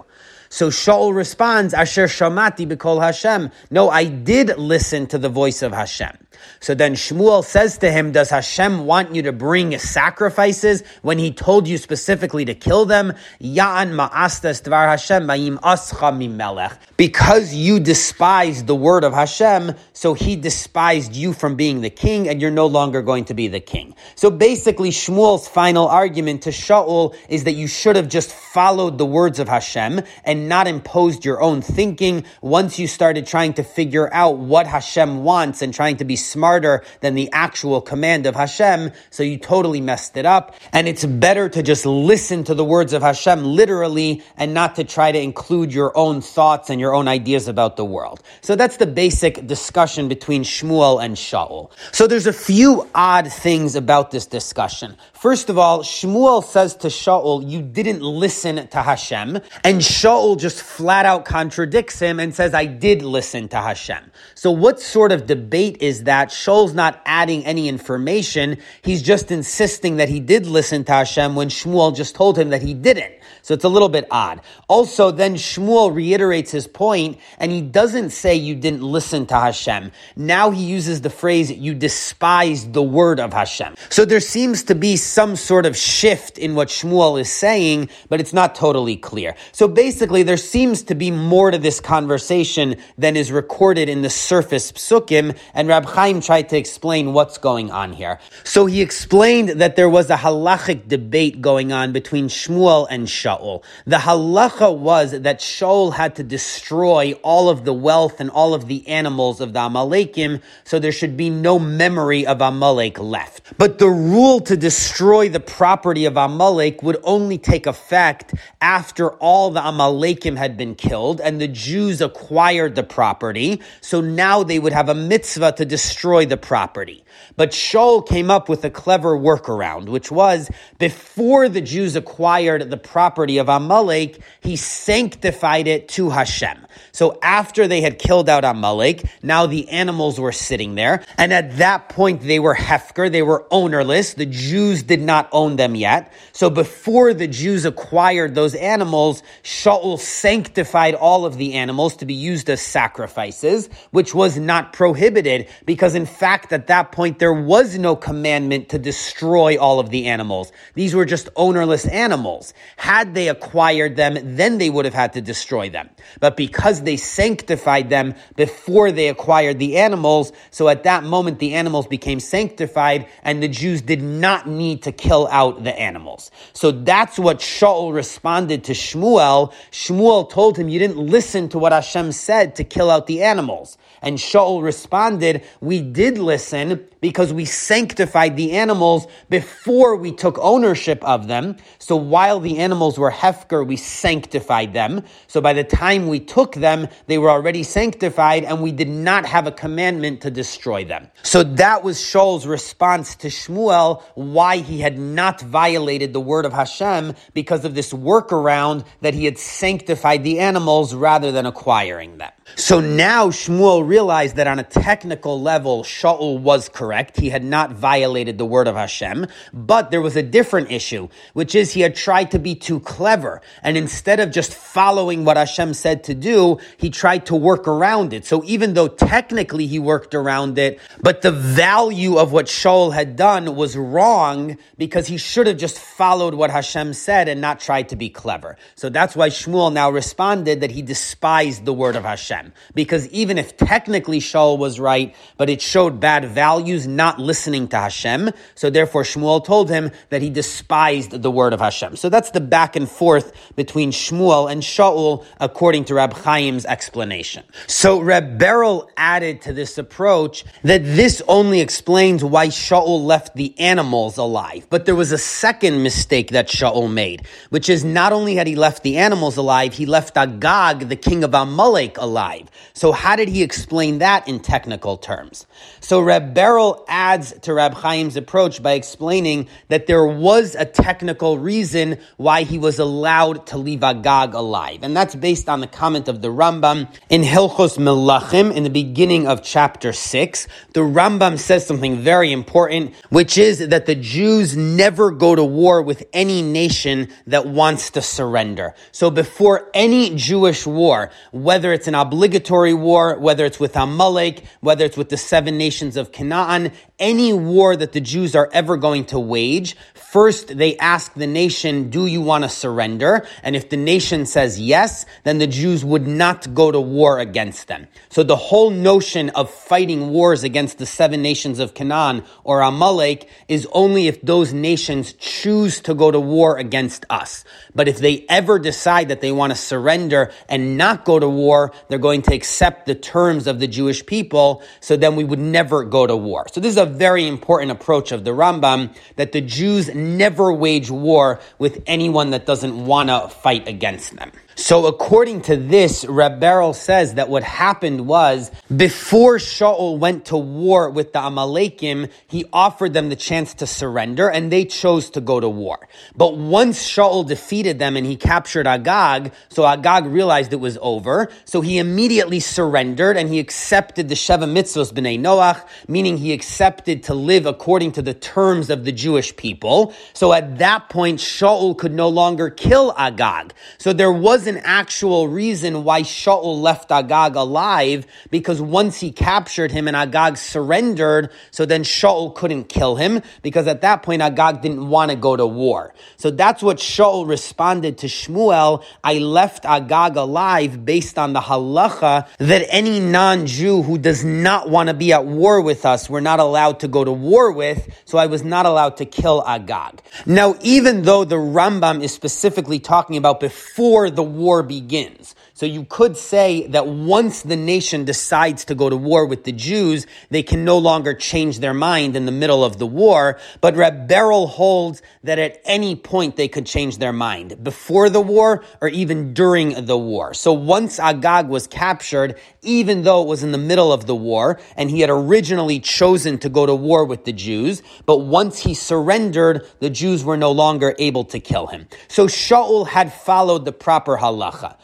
So 0.53 0.69
Shaul 0.69 1.15
responds, 1.15 1.73
Asher 1.73 2.05
Shamati 2.05 2.67
B'Kol 2.67 3.01
Hashem. 3.01 3.49
No, 3.71 3.89
I 3.89 4.03
did 4.03 4.55
listen 4.55 5.07
to 5.07 5.17
the 5.17 5.27
voice 5.27 5.63
of 5.63 5.71
Hashem. 5.71 6.15
So 6.59 6.73
then 6.75 6.93
Shmuel 6.93 7.43
says 7.43 7.77
to 7.79 7.91
him, 7.91 8.11
Does 8.11 8.29
Hashem 8.29 8.85
want 8.85 9.15
you 9.15 9.23
to 9.23 9.31
bring 9.31 9.77
sacrifices 9.79 10.83
when 11.01 11.17
he 11.17 11.31
told 11.31 11.67
you 11.67 11.77
specifically 11.77 12.45
to 12.45 12.53
kill 12.53 12.85
them? 12.85 13.13
Ya'an 13.41 13.93
ma'astas 13.93 14.61
dvar 14.61 14.87
Hashem 14.87 15.27
ba'im 15.27 15.59
ascha 15.59 16.35
melech. 16.35 16.77
Because 16.97 17.53
you 17.53 17.79
despised 17.79 18.67
the 18.67 18.75
word 18.75 19.03
of 19.03 19.13
Hashem, 19.13 19.73
so 19.93 20.13
he 20.13 20.35
despised 20.35 21.15
you 21.15 21.33
from 21.33 21.55
being 21.55 21.81
the 21.81 21.89
king, 21.89 22.29
and 22.29 22.41
you're 22.41 22.51
no 22.51 22.67
longer 22.67 23.01
going 23.01 23.25
to 23.25 23.33
be 23.33 23.47
the 23.47 23.59
king. 23.59 23.95
So 24.15 24.29
basically, 24.29 24.91
Shmuel's 24.91 25.47
final 25.47 25.87
argument 25.87 26.43
to 26.43 26.51
Shaul 26.51 27.15
is 27.27 27.45
that 27.45 27.53
you 27.53 27.67
should 27.67 27.95
have 27.95 28.07
just 28.07 28.31
followed 28.31 28.97
the 28.97 29.05
words 29.05 29.39
of 29.39 29.49
Hashem 29.49 30.01
and 30.23 30.42
not 30.47 30.67
imposed 30.67 31.25
your 31.25 31.41
own 31.41 31.61
thinking 31.61 32.25
once 32.41 32.79
you 32.79 32.87
started 32.87 33.25
trying 33.25 33.53
to 33.53 33.63
figure 33.63 34.13
out 34.13 34.37
what 34.37 34.67
Hashem 34.67 35.23
wants 35.23 35.61
and 35.61 35.73
trying 35.73 35.97
to 35.97 36.05
be 36.05 36.15
smarter 36.15 36.83
than 37.01 37.15
the 37.15 37.29
actual 37.31 37.81
command 37.81 38.25
of 38.25 38.35
Hashem, 38.35 38.91
so 39.09 39.23
you 39.23 39.37
totally 39.37 39.81
messed 39.81 40.17
it 40.17 40.25
up. 40.25 40.55
And 40.71 40.87
it's 40.87 41.05
better 41.05 41.49
to 41.49 41.63
just 41.63 41.85
listen 41.85 42.43
to 42.45 42.53
the 42.53 42.65
words 42.65 42.93
of 42.93 43.01
Hashem 43.01 43.43
literally 43.43 44.23
and 44.37 44.53
not 44.53 44.75
to 44.75 44.83
try 44.83 45.11
to 45.11 45.19
include 45.19 45.73
your 45.73 45.95
own 45.97 46.21
thoughts 46.21 46.69
and 46.69 46.79
your 46.79 46.93
own 46.93 47.07
ideas 47.07 47.47
about 47.47 47.77
the 47.77 47.85
world. 47.85 48.21
So 48.41 48.55
that's 48.55 48.77
the 48.77 48.87
basic 48.87 49.47
discussion 49.47 50.07
between 50.07 50.43
Shmuel 50.43 51.03
and 51.03 51.15
Shaul. 51.15 51.71
So 51.91 52.07
there's 52.07 52.27
a 52.27 52.33
few 52.33 52.87
odd 52.93 53.31
things 53.31 53.75
about 53.75 54.11
this 54.11 54.25
discussion. 54.25 54.97
First 55.23 55.49
of 55.49 55.57
all, 55.57 55.83
Shmuel 55.83 56.43
says 56.43 56.75
to 56.75 56.89
Shaul, 56.89 57.49
you 57.49 57.61
didn't 57.61 58.01
listen 58.01 58.67
to 58.67 58.81
Hashem. 58.81 59.39
And 59.63 59.79
Shaul 59.79 60.37
just 60.37 60.61
flat 60.61 61.05
out 61.05 61.23
contradicts 61.23 61.97
him 61.97 62.19
and 62.19 62.35
says, 62.35 62.53
I 62.53 62.65
did 62.65 63.03
listen 63.03 63.47
to 63.47 63.55
Hashem. 63.55 64.11
So 64.35 64.51
what 64.51 64.81
sort 64.81 65.13
of 65.13 65.25
debate 65.25 65.81
is 65.81 66.03
that? 66.03 66.27
Shaul's 66.27 66.73
not 66.73 67.01
adding 67.05 67.45
any 67.45 67.69
information. 67.69 68.57
He's 68.81 69.01
just 69.01 69.31
insisting 69.31 69.95
that 69.95 70.09
he 70.09 70.19
did 70.19 70.45
listen 70.45 70.83
to 70.83 70.91
Hashem 70.91 71.35
when 71.35 71.47
Shmuel 71.47 71.95
just 71.95 72.15
told 72.15 72.37
him 72.37 72.49
that 72.49 72.61
he 72.61 72.73
didn't. 72.73 73.13
So 73.43 73.53
it's 73.53 73.65
a 73.65 73.69
little 73.69 73.89
bit 73.89 74.07
odd. 74.09 74.39
Also, 74.69 75.11
then 75.11 75.35
Shmuel 75.35 75.93
reiterates 75.93 76.49
his 76.49 76.65
point 76.65 77.19
and 77.37 77.51
he 77.51 77.59
doesn't 77.59 78.11
say 78.11 78.35
you 78.35 78.55
didn't 78.55 78.81
listen 78.81 79.25
to 79.25 79.35
Hashem. 79.35 79.91
Now 80.15 80.51
he 80.51 80.63
uses 80.63 81.01
the 81.01 81.09
phrase 81.09 81.51
you 81.51 81.73
despised 81.73 82.71
the 82.71 82.81
word 82.81 83.19
of 83.19 83.33
Hashem. 83.33 83.75
So 83.89 84.05
there 84.05 84.21
seems 84.21 84.63
to 84.63 84.75
be 84.75 84.95
some 84.95 85.35
sort 85.35 85.65
of 85.65 85.75
shift 85.75 86.37
in 86.37 86.55
what 86.55 86.69
Shmuel 86.69 87.19
is 87.19 87.29
saying, 87.29 87.89
but 88.07 88.21
it's 88.21 88.31
not 88.31 88.55
totally 88.55 88.95
clear. 88.95 89.35
So 89.51 89.67
basically, 89.67 90.23
there 90.23 90.37
seems 90.37 90.83
to 90.83 90.95
be 90.95 91.11
more 91.11 91.51
to 91.51 91.57
this 91.57 91.81
conversation 91.81 92.77
than 92.97 93.17
is 93.17 93.29
recorded 93.29 93.89
in 93.89 94.03
the 94.03 94.09
surface 94.09 94.71
psukim, 94.71 95.37
and 95.53 95.67
Rab 95.67 95.83
Chaim 95.83 96.21
tried 96.21 96.47
to 96.49 96.57
explain 96.57 97.11
what's 97.11 97.37
going 97.37 97.71
on 97.71 97.91
here. 97.91 98.19
So 98.45 98.67
he 98.67 98.81
explained 98.81 99.49
that 99.61 99.75
there 99.75 99.89
was 99.89 100.09
a 100.09 100.15
halachic 100.15 100.87
debate 100.87 101.41
going 101.41 101.73
on 101.73 101.91
between 101.91 102.29
Shmuel 102.29 102.87
and 102.89 103.09
Shah. 103.09 103.32
Shaul. 103.33 103.63
The 103.85 103.97
halacha 103.97 104.75
was 104.77 105.11
that 105.11 105.39
Shaul 105.39 105.93
had 105.93 106.15
to 106.15 106.23
destroy 106.23 107.13
all 107.23 107.49
of 107.49 107.65
the 107.65 107.73
wealth 107.73 108.19
and 108.19 108.29
all 108.29 108.53
of 108.53 108.67
the 108.67 108.87
animals 108.87 109.41
of 109.41 109.53
the 109.53 109.59
Amalekim, 109.59 110.41
so 110.63 110.79
there 110.79 110.91
should 110.91 111.17
be 111.17 111.29
no 111.29 111.59
memory 111.59 112.25
of 112.25 112.41
Amalek 112.41 112.99
left. 112.99 113.57
But 113.57 113.79
the 113.79 113.89
rule 113.89 114.39
to 114.41 114.57
destroy 114.57 115.29
the 115.29 115.39
property 115.39 116.05
of 116.05 116.17
Amalek 116.17 116.83
would 116.83 116.97
only 117.03 117.37
take 117.37 117.65
effect 117.65 118.33
after 118.61 119.11
all 119.13 119.51
the 119.51 119.61
Amalekim 119.61 120.37
had 120.37 120.57
been 120.57 120.75
killed 120.75 121.21
and 121.21 121.39
the 121.39 121.47
Jews 121.47 122.01
acquired 122.01 122.75
the 122.75 122.83
property, 122.83 123.61
so 123.81 124.01
now 124.01 124.43
they 124.43 124.59
would 124.59 124.73
have 124.73 124.89
a 124.89 124.95
mitzvah 124.95 125.53
to 125.53 125.65
destroy 125.65 126.25
the 126.25 126.37
property. 126.37 127.03
But 127.35 127.51
Shaul 127.51 128.05
came 128.07 128.29
up 128.29 128.49
with 128.49 128.63
a 128.65 128.69
clever 128.69 129.17
workaround, 129.17 129.89
which 129.89 130.11
was 130.11 130.49
before 130.79 131.49
the 131.49 131.61
Jews 131.61 131.95
acquired 131.95 132.69
the 132.69 132.77
property 132.77 133.22
of 133.39 133.49
Amalek, 133.49 134.19
he 134.41 134.55
sanctified 134.55 135.67
it 135.67 135.87
to 135.89 136.09
Hashem. 136.09 136.57
So 136.91 137.17
after 137.23 137.67
they 137.67 137.81
had 137.81 137.97
killed 137.97 138.29
out 138.29 138.45
Amalek, 138.45 139.05
now 139.23 139.45
the 139.45 139.69
animals 139.69 140.19
were 140.19 140.31
sitting 140.31 140.75
there. 140.75 141.03
And 141.17 141.33
at 141.33 141.57
that 141.57 141.89
point, 141.89 142.21
they 142.21 142.39
were 142.39 142.55
hefker, 142.55 143.11
they 143.11 143.21
were 143.21 143.45
ownerless. 143.49 144.13
The 144.13 144.25
Jews 144.25 144.83
did 144.83 145.01
not 145.01 145.27
own 145.31 145.55
them 145.55 145.75
yet. 145.75 146.13
So 146.33 146.49
before 146.49 147.13
the 147.13 147.27
Jews 147.27 147.65
acquired 147.65 148.35
those 148.35 148.53
animals, 148.53 149.23
Shaul 149.43 149.99
sanctified 149.99 150.93
all 150.93 151.25
of 151.25 151.37
the 151.37 151.55
animals 151.55 151.95
to 151.97 152.05
be 152.05 152.13
used 152.13 152.49
as 152.49 152.61
sacrifices, 152.61 153.69
which 153.91 154.13
was 154.13 154.37
not 154.37 154.73
prohibited 154.73 155.47
because 155.65 155.95
in 155.95 156.05
fact, 156.05 156.53
at 156.53 156.67
that 156.67 156.91
point, 156.91 157.19
there 157.19 157.33
was 157.33 157.77
no 157.77 157.95
commandment 157.95 158.69
to 158.69 158.77
destroy 158.77 159.57
all 159.57 159.79
of 159.79 159.89
the 159.89 160.07
animals. 160.07 160.51
These 160.75 160.93
were 160.93 161.05
just 161.05 161.29
ownerless 161.35 161.87
animals. 161.87 162.53
Had 162.77 163.12
they 163.13 163.29
acquired 163.29 163.95
them, 163.95 164.17
then 164.35 164.57
they 164.57 164.69
would 164.69 164.85
have 164.85 164.93
had 164.93 165.13
to 165.13 165.21
destroy 165.21 165.69
them. 165.69 165.89
But 166.19 166.37
because 166.37 166.83
they 166.83 166.97
sanctified 166.97 167.89
them 167.89 168.15
before 168.35 168.91
they 168.91 169.09
acquired 169.09 169.59
the 169.59 169.77
animals. 169.77 170.31
So 170.51 170.67
at 170.67 170.83
that 170.83 171.03
moment, 171.03 171.39
the 171.39 171.53
animals 171.53 171.87
became 171.87 172.19
sanctified 172.19 173.07
and 173.23 173.41
the 173.41 173.47
Jews 173.47 173.81
did 173.81 174.01
not 174.01 174.47
need 174.47 174.83
to 174.83 174.91
kill 174.91 175.27
out 175.31 175.63
the 175.63 175.77
animals. 175.79 176.31
So 176.53 176.71
that's 176.71 177.17
what 177.19 177.39
Shaul 177.39 177.93
responded 177.93 178.63
to 178.65 178.73
Shmuel. 178.73 179.53
Shmuel 179.71 180.29
told 180.29 180.57
him, 180.57 180.69
you 180.69 180.79
didn't 180.79 180.97
listen 180.97 181.49
to 181.49 181.59
what 181.59 181.71
Hashem 181.71 182.11
said 182.11 182.55
to 182.55 182.63
kill 182.63 182.89
out 182.89 183.07
the 183.07 183.23
animals. 183.23 183.77
And 184.01 184.17
Shaul 184.17 184.61
responded, 184.61 185.45
we 185.61 185.81
did 185.81 186.17
listen 186.17 186.85
because 186.99 187.31
we 187.31 187.45
sanctified 187.45 188.35
the 188.35 188.51
animals 188.51 189.07
before 189.29 189.95
we 189.95 190.11
took 190.11 190.37
ownership 190.39 191.01
of 191.03 191.27
them. 191.27 191.55
So 191.79 191.95
while 191.95 192.41
the 192.41 192.59
animals 192.59 192.99
were 192.99 193.02
hefker, 193.11 193.65
we 193.65 193.75
sanctified 193.75 194.73
them. 194.73 195.03
So 195.27 195.41
by 195.41 195.53
the 195.53 195.63
time 195.63 196.07
we 196.07 196.19
took 196.19 196.55
them, 196.55 196.87
they 197.07 197.17
were 197.17 197.29
already 197.29 197.63
sanctified 197.63 198.43
and 198.43 198.61
we 198.61 198.71
did 198.71 198.89
not 198.89 199.25
have 199.25 199.47
a 199.47 199.51
commandment 199.51 200.21
to 200.21 200.31
destroy 200.31 200.85
them. 200.85 201.09
So 201.23 201.43
that 201.43 201.83
was 201.83 201.97
Shaul's 201.97 202.45
response 202.45 203.15
to 203.15 203.27
Shmuel, 203.27 204.03
why 204.15 204.57
he 204.57 204.79
had 204.79 204.97
not 204.97 205.41
violated 205.41 206.13
the 206.13 206.19
word 206.19 206.45
of 206.45 206.53
Hashem 206.53 207.13
because 207.33 207.65
of 207.65 207.75
this 207.75 207.93
workaround 207.93 208.85
that 209.01 209.13
he 209.13 209.25
had 209.25 209.37
sanctified 209.37 210.23
the 210.23 210.39
animals 210.39 210.93
rather 210.93 211.31
than 211.31 211.45
acquiring 211.45 212.17
them. 212.17 212.31
So 212.55 212.79
now 212.79 213.29
Shmuel 213.29 213.87
realized 213.87 214.35
that 214.35 214.47
on 214.47 214.59
a 214.59 214.63
technical 214.63 215.41
level, 215.41 215.83
Shaul 215.83 216.39
was 216.39 216.69
correct. 216.69 217.17
He 217.17 217.29
had 217.29 217.43
not 217.43 217.71
violated 217.71 218.37
the 218.37 218.45
word 218.45 218.67
of 218.67 218.75
Hashem. 218.75 219.27
But 219.53 219.91
there 219.91 220.01
was 220.01 220.15
a 220.15 220.23
different 220.23 220.71
issue, 220.71 221.07
which 221.33 221.55
is 221.55 221.73
he 221.73 221.81
had 221.81 221.95
tried 221.95 222.31
to 222.31 222.39
be 222.39 222.55
too 222.55 222.79
clever. 222.93 223.41
And 223.63 223.75
instead 223.75 224.19
of 224.19 224.29
just 224.29 224.53
following 224.53 225.25
what 225.25 225.35
Hashem 225.35 225.73
said 225.73 226.03
to 226.03 226.13
do, 226.13 226.59
he 226.77 226.91
tried 226.91 227.25
to 227.25 227.35
work 227.35 227.67
around 227.67 228.13
it. 228.13 228.23
So 228.23 228.43
even 228.45 228.75
though 228.75 228.87
technically 228.87 229.65
he 229.65 229.79
worked 229.79 230.13
around 230.13 230.59
it, 230.59 230.79
but 231.01 231.23
the 231.23 231.31
value 231.31 232.17
of 232.17 232.31
what 232.31 232.45
Shaul 232.45 232.93
had 232.93 233.15
done 233.15 233.55
was 233.55 233.75
wrong 233.75 234.57
because 234.77 235.07
he 235.07 235.17
should 235.17 235.47
have 235.47 235.57
just 235.57 235.79
followed 235.79 236.35
what 236.35 236.51
Hashem 236.51 236.93
said 236.93 237.27
and 237.29 237.41
not 237.41 237.59
tried 237.59 237.89
to 237.89 237.95
be 237.95 238.09
clever. 238.11 238.57
So 238.75 238.89
that's 238.89 239.15
why 239.15 239.29
Shmuel 239.29 239.73
now 239.73 239.89
responded 239.89 240.61
that 240.61 240.69
he 240.69 240.83
despised 240.83 241.65
the 241.65 241.73
word 241.73 241.95
of 241.95 242.03
Hashem. 242.03 242.53
Because 242.75 243.07
even 243.09 243.39
if 243.39 243.57
technically 243.57 244.19
Shaul 244.19 244.59
was 244.59 244.79
right, 244.79 245.15
but 245.37 245.49
it 245.49 245.63
showed 245.63 245.99
bad 245.99 246.25
values, 246.25 246.85
not 246.85 247.17
listening 247.17 247.69
to 247.69 247.77
Hashem, 247.77 248.29
so 248.53 248.69
therefore 248.69 249.01
Shmuel 249.01 249.43
told 249.43 249.71
him 249.71 249.89
that 250.09 250.21
he 250.21 250.29
despised 250.29 251.19
the 251.23 251.31
word 251.31 251.53
of 251.53 251.59
Hashem. 251.59 251.95
So 251.95 252.09
that's 252.09 252.29
the 252.29 252.41
back 252.41 252.72
and 252.75 252.89
forth 252.89 253.33
between 253.55 253.91
Shmuel 253.91 254.51
and 254.51 254.61
Shaul, 254.61 255.25
according 255.39 255.85
to 255.85 255.95
Rab 255.95 256.15
Chaim's 256.23 256.65
explanation. 256.65 257.43
So 257.67 257.99
Reb 257.99 258.39
Berel 258.39 258.89
added 258.97 259.41
to 259.43 259.53
this 259.53 259.77
approach 259.77 260.45
that 260.63 260.83
this 260.83 261.21
only 261.27 261.61
explains 261.61 262.23
why 262.23 262.47
Shaul 262.47 263.05
left 263.05 263.35
the 263.35 263.57
animals 263.59 264.17
alive. 264.17 264.67
But 264.69 264.85
there 264.85 264.95
was 264.95 265.11
a 265.11 265.17
second 265.17 265.83
mistake 265.83 266.31
that 266.31 266.47
Shaul 266.47 266.91
made, 266.91 267.27
which 267.49 267.69
is 267.69 267.83
not 267.83 268.13
only 268.13 268.35
had 268.35 268.47
he 268.47 268.55
left 268.55 268.83
the 268.83 268.97
animals 268.97 269.37
alive, 269.37 269.73
he 269.73 269.85
left 269.85 270.17
Agag, 270.17 270.89
the 270.89 270.95
king 270.95 271.23
of 271.23 271.33
Amalek, 271.33 271.97
alive. 271.97 272.49
So 272.73 272.91
how 272.91 273.15
did 273.15 273.29
he 273.29 273.43
explain 273.43 273.99
that 273.99 274.27
in 274.27 274.39
technical 274.39 274.97
terms? 274.97 275.45
So 275.79 275.99
Reb 275.99 276.33
Berel 276.33 276.83
adds 276.87 277.33
to 277.41 277.53
Reb 277.53 277.79
Chaim's 277.81 278.15
approach 278.15 278.61
by 278.61 278.73
explaining 278.73 279.47
that 279.69 279.87
there 279.87 280.05
was 280.05 280.55
a 280.55 280.65
technical 280.65 281.37
reason 281.37 281.97
why 282.17 282.43
he 282.43 282.57
was 282.63 282.79
allowed 282.79 283.45
to 283.47 283.57
leave 283.57 283.83
Agag 283.83 284.33
alive. 284.33 284.79
And 284.81 284.95
that's 284.95 285.13
based 285.13 285.49
on 285.49 285.59
the 285.59 285.67
comment 285.67 286.07
of 286.07 286.21
the 286.21 286.29
Rambam 286.29 286.87
in 287.09 287.21
Hilchos 287.21 287.77
Melachim 287.77 288.55
in 288.55 288.63
the 288.63 288.69
beginning 288.69 289.27
of 289.27 289.43
chapter 289.43 289.91
6. 289.91 290.47
The 290.73 290.79
Rambam 290.79 291.37
says 291.37 291.67
something 291.67 291.97
very 291.97 292.31
important, 292.31 292.95
which 293.09 293.37
is 293.37 293.59
that 293.67 293.85
the 293.85 293.95
Jews 293.95 294.55
never 294.55 295.11
go 295.11 295.35
to 295.35 295.43
war 295.43 295.81
with 295.81 296.03
any 296.13 296.41
nation 296.41 297.09
that 297.27 297.45
wants 297.45 297.91
to 297.91 298.01
surrender. 298.01 298.73
So 298.93 299.11
before 299.11 299.69
any 299.73 300.15
Jewish 300.15 300.65
war, 300.65 301.11
whether 301.31 301.73
it's 301.73 301.89
an 301.89 301.95
obligatory 301.95 302.73
war, 302.73 303.19
whether 303.19 303.43
it's 303.43 303.59
with 303.59 303.75
Amalek, 303.75 304.43
whether 304.61 304.85
it's 304.85 304.97
with 304.97 305.09
the 305.09 305.17
seven 305.17 305.57
nations 305.57 305.97
of 305.97 306.13
Canaan, 306.13 306.71
any 306.97 307.33
war 307.33 307.75
that 307.75 307.91
the 307.91 307.99
Jews 307.99 308.33
are 308.35 308.49
ever 308.53 308.77
going 308.77 309.03
to 309.05 309.19
wage, 309.19 309.75
first 309.93 310.57
they 310.57 310.77
ask 310.77 311.13
the 311.15 311.27
nation, 311.27 311.89
do 311.89 312.05
you 312.05 312.21
want 312.21 312.45
to 312.45 312.49
surrender? 312.53 313.27
And 313.43 313.55
if 313.55 313.69
the 313.69 313.77
nation 313.77 314.25
says 314.25 314.59
yes, 314.59 315.05
then 315.23 315.39
the 315.39 315.47
Jews 315.47 315.83
would 315.83 316.07
not 316.07 316.53
go 316.53 316.71
to 316.71 316.79
war 316.79 317.19
against 317.19 317.67
them. 317.67 317.87
So 318.09 318.23
the 318.23 318.35
whole 318.35 318.69
notion 318.69 319.29
of 319.31 319.49
fighting 319.49 320.09
wars 320.09 320.43
against 320.43 320.77
the 320.77 320.85
seven 320.85 321.21
nations 321.21 321.59
of 321.59 321.73
Canaan 321.73 322.23
or 322.43 322.61
Amalek 322.61 323.29
is 323.47 323.67
only 323.71 324.07
if 324.07 324.21
those 324.21 324.53
nations 324.53 325.13
choose 325.13 325.81
to 325.81 325.93
go 325.93 326.11
to 326.11 326.19
war 326.19 326.57
against 326.57 327.05
us. 327.09 327.43
But 327.75 327.87
if 327.87 327.97
they 327.97 328.25
ever 328.29 328.59
decide 328.59 329.09
that 329.09 329.21
they 329.21 329.31
want 329.31 329.51
to 329.51 329.57
surrender 329.57 330.31
and 330.47 330.77
not 330.77 331.05
go 331.05 331.19
to 331.19 331.29
war, 331.29 331.73
they're 331.89 331.99
going 331.99 332.21
to 332.23 332.33
accept 332.33 332.85
the 332.85 332.95
terms 332.95 333.47
of 333.47 333.59
the 333.59 333.67
Jewish 333.67 334.05
people, 334.05 334.63
so 334.79 334.95
then 334.95 335.15
we 335.15 335.23
would 335.23 335.39
never 335.39 335.83
go 335.83 336.05
to 336.05 336.15
war. 336.15 336.47
So 336.51 336.61
this 336.61 336.71
is 336.71 336.77
a 336.77 336.85
very 336.85 337.27
important 337.27 337.71
approach 337.71 338.11
of 338.11 338.23
the 338.23 338.31
Rambam 338.31 338.95
that 339.15 339.31
the 339.31 339.41
Jews 339.41 339.93
never 339.93 340.53
wage 340.53 340.89
war 340.91 341.39
with 341.57 341.83
anyone 341.87 342.31
that 342.31 342.42
doesn't 342.45 342.85
want 342.85 343.09
to 343.09 343.29
fight 343.29 343.67
against 343.67 344.15
them. 344.15 344.31
So 344.55 344.85
according 344.85 345.41
to 345.43 345.57
this, 345.57 346.05
Reb 346.05 346.39
Beryl 346.39 346.73
says 346.73 347.15
that 347.15 347.27
what 347.27 347.43
happened 347.43 348.05
was 348.05 348.51
before 348.75 349.37
Shaul 349.37 349.97
went 349.97 350.25
to 350.25 350.37
war 350.37 350.89
with 350.91 351.11
the 351.11 351.19
Amalekim, 351.19 352.11
he 352.27 352.45
offered 352.53 352.93
them 352.93 353.09
the 353.09 353.15
chance 353.15 353.55
to 353.55 353.67
surrender 353.67 354.29
and 354.29 354.51
they 354.51 354.65
chose 354.65 355.09
to 355.11 355.21
go 355.21 355.39
to 355.39 355.49
war. 355.49 355.87
But 356.15 356.37
once 356.37 356.87
Shaul 356.87 357.27
defeated 357.27 357.79
them 357.79 357.97
and 357.97 358.05
he 358.05 358.15
captured 358.15 358.67
Agag, 358.67 359.33
so 359.49 359.65
Agag 359.65 360.05
realized 360.05 360.53
it 360.53 360.57
was 360.57 360.77
over, 360.81 361.31
so 361.45 361.61
he 361.61 361.79
immediately 361.79 362.39
surrendered 362.39 363.17
and 363.17 363.29
he 363.29 363.39
accepted 363.39 364.07
the 364.07 364.15
Sheva 364.15 364.43
Mitzvos 364.43 364.93
B'nai 364.93 365.19
Noach, 365.19 365.65
meaning 365.87 366.17
he 366.17 366.31
accepted 366.31 367.03
to 367.03 367.15
live 367.15 367.47
according 367.47 367.93
to 367.93 368.03
the 368.03 368.13
terms 368.13 368.69
of 368.69 368.85
the 368.85 368.91
Jewish 368.91 369.35
people. 369.35 369.93
So 370.13 370.31
at 370.31 370.59
that 370.59 370.89
point, 370.89 371.19
Shaul 371.19 371.75
could 371.75 371.93
no 371.93 372.09
longer 372.09 372.51
kill 372.51 372.93
Agag. 372.97 373.53
So 373.79 373.93
there 373.93 374.11
was 374.11 374.42
was 374.43 374.53
an 374.53 374.61
actual 374.65 375.29
reason 375.29 375.85
why 375.85 376.01
Shaul 376.01 376.61
left 376.61 376.91
Agag 376.91 377.37
alive, 377.37 378.05
because 378.29 378.61
once 378.61 378.99
he 378.99 379.09
captured 379.09 379.71
him 379.71 379.87
and 379.87 379.95
Agag 379.95 380.35
surrendered, 380.35 381.31
so 381.51 381.65
then 381.65 381.83
Shaul 381.83 382.35
couldn't 382.35 382.65
kill 382.65 382.97
him, 382.97 383.21
because 383.41 383.67
at 383.67 383.79
that 383.81 384.03
point 384.03 384.21
Agag 384.21 384.61
didn't 384.61 384.89
want 384.89 385.11
to 385.11 385.17
go 385.17 385.37
to 385.37 385.47
war. 385.47 385.93
So 386.17 386.29
that's 386.29 386.61
what 386.61 386.77
Shaul 386.77 387.25
responded 387.25 387.99
to 387.99 388.07
Shmuel, 388.07 388.83
I 389.01 389.19
left 389.19 389.63
Agag 389.63 390.17
alive 390.17 390.83
based 390.83 391.17
on 391.17 391.31
the 391.31 391.39
halacha 391.39 392.27
that 392.39 392.65
any 392.69 392.99
non-Jew 392.99 393.83
who 393.83 393.97
does 393.97 394.25
not 394.25 394.69
want 394.69 394.89
to 394.89 394.93
be 394.93 395.13
at 395.13 395.25
war 395.25 395.61
with 395.61 395.85
us, 395.85 396.09
we're 396.09 396.19
not 396.19 396.41
allowed 396.41 396.81
to 396.81 396.89
go 396.89 397.05
to 397.05 397.13
war 397.13 397.53
with, 397.53 397.87
so 398.03 398.17
I 398.17 398.25
was 398.25 398.43
not 398.43 398.65
allowed 398.65 398.97
to 398.97 399.05
kill 399.05 399.41
Agag. 399.47 400.01
Now, 400.25 400.55
even 400.61 401.03
though 401.03 401.23
the 401.23 401.37
Rambam 401.37 402.03
is 402.03 402.11
specifically 402.11 402.79
talking 402.79 403.15
about 403.15 403.39
before 403.39 404.09
the 404.09 404.32
war 404.37 404.63
begins. 404.63 405.35
So 405.63 405.67
you 405.67 405.85
could 405.85 406.17
say 406.17 406.67
that 406.67 406.87
once 406.87 407.43
the 407.43 407.55
nation 407.55 408.03
decides 408.03 408.65
to 408.65 408.75
go 408.75 408.89
to 408.89 408.97
war 408.97 409.25
with 409.25 409.45
the 409.45 409.53
Jews, 409.53 410.05
they 410.29 410.43
can 410.43 410.65
no 410.65 410.77
longer 410.77 411.13
change 411.13 411.59
their 411.59 411.73
mind 411.73 412.17
in 412.17 412.25
the 412.25 412.33
middle 412.33 412.65
of 412.65 412.79
the 412.79 412.85
war. 412.85 413.39
But 413.61 413.77
Reb 413.77 414.05
Beryl 414.05 414.47
holds 414.47 415.01
that 415.23 415.39
at 415.39 415.61
any 415.63 415.95
point 415.95 416.35
they 416.35 416.49
could 416.49 416.65
change 416.65 416.97
their 416.97 417.13
mind, 417.13 417.63
before 417.63 418.09
the 418.09 418.19
war 418.19 418.65
or 418.81 418.89
even 418.89 419.33
during 419.33 419.85
the 419.85 419.97
war. 419.97 420.33
So 420.33 420.51
once 420.51 420.99
Agag 420.99 421.47
was 421.47 421.65
captured, 421.65 422.37
even 422.61 423.03
though 423.03 423.21
it 423.21 423.29
was 423.29 423.41
in 423.41 423.53
the 423.53 423.57
middle 423.57 423.93
of 423.93 424.05
the 424.05 424.15
war, 424.15 424.59
and 424.75 424.89
he 424.89 424.99
had 424.99 425.09
originally 425.09 425.79
chosen 425.79 426.39
to 426.39 426.49
go 426.49 426.65
to 426.65 426.75
war 426.75 427.05
with 427.05 427.23
the 427.23 427.31
Jews, 427.31 427.81
but 428.05 428.17
once 428.17 428.59
he 428.59 428.73
surrendered, 428.73 429.65
the 429.79 429.89
Jews 429.89 430.25
were 430.25 430.35
no 430.35 430.51
longer 430.51 430.93
able 430.99 431.23
to 431.23 431.39
kill 431.39 431.67
him. 431.67 431.87
So 432.09 432.27
Shaul 432.27 432.85
had 432.85 433.13
followed 433.13 433.63
the 433.63 433.71
proper 433.71 434.17
halacha. 434.17 434.75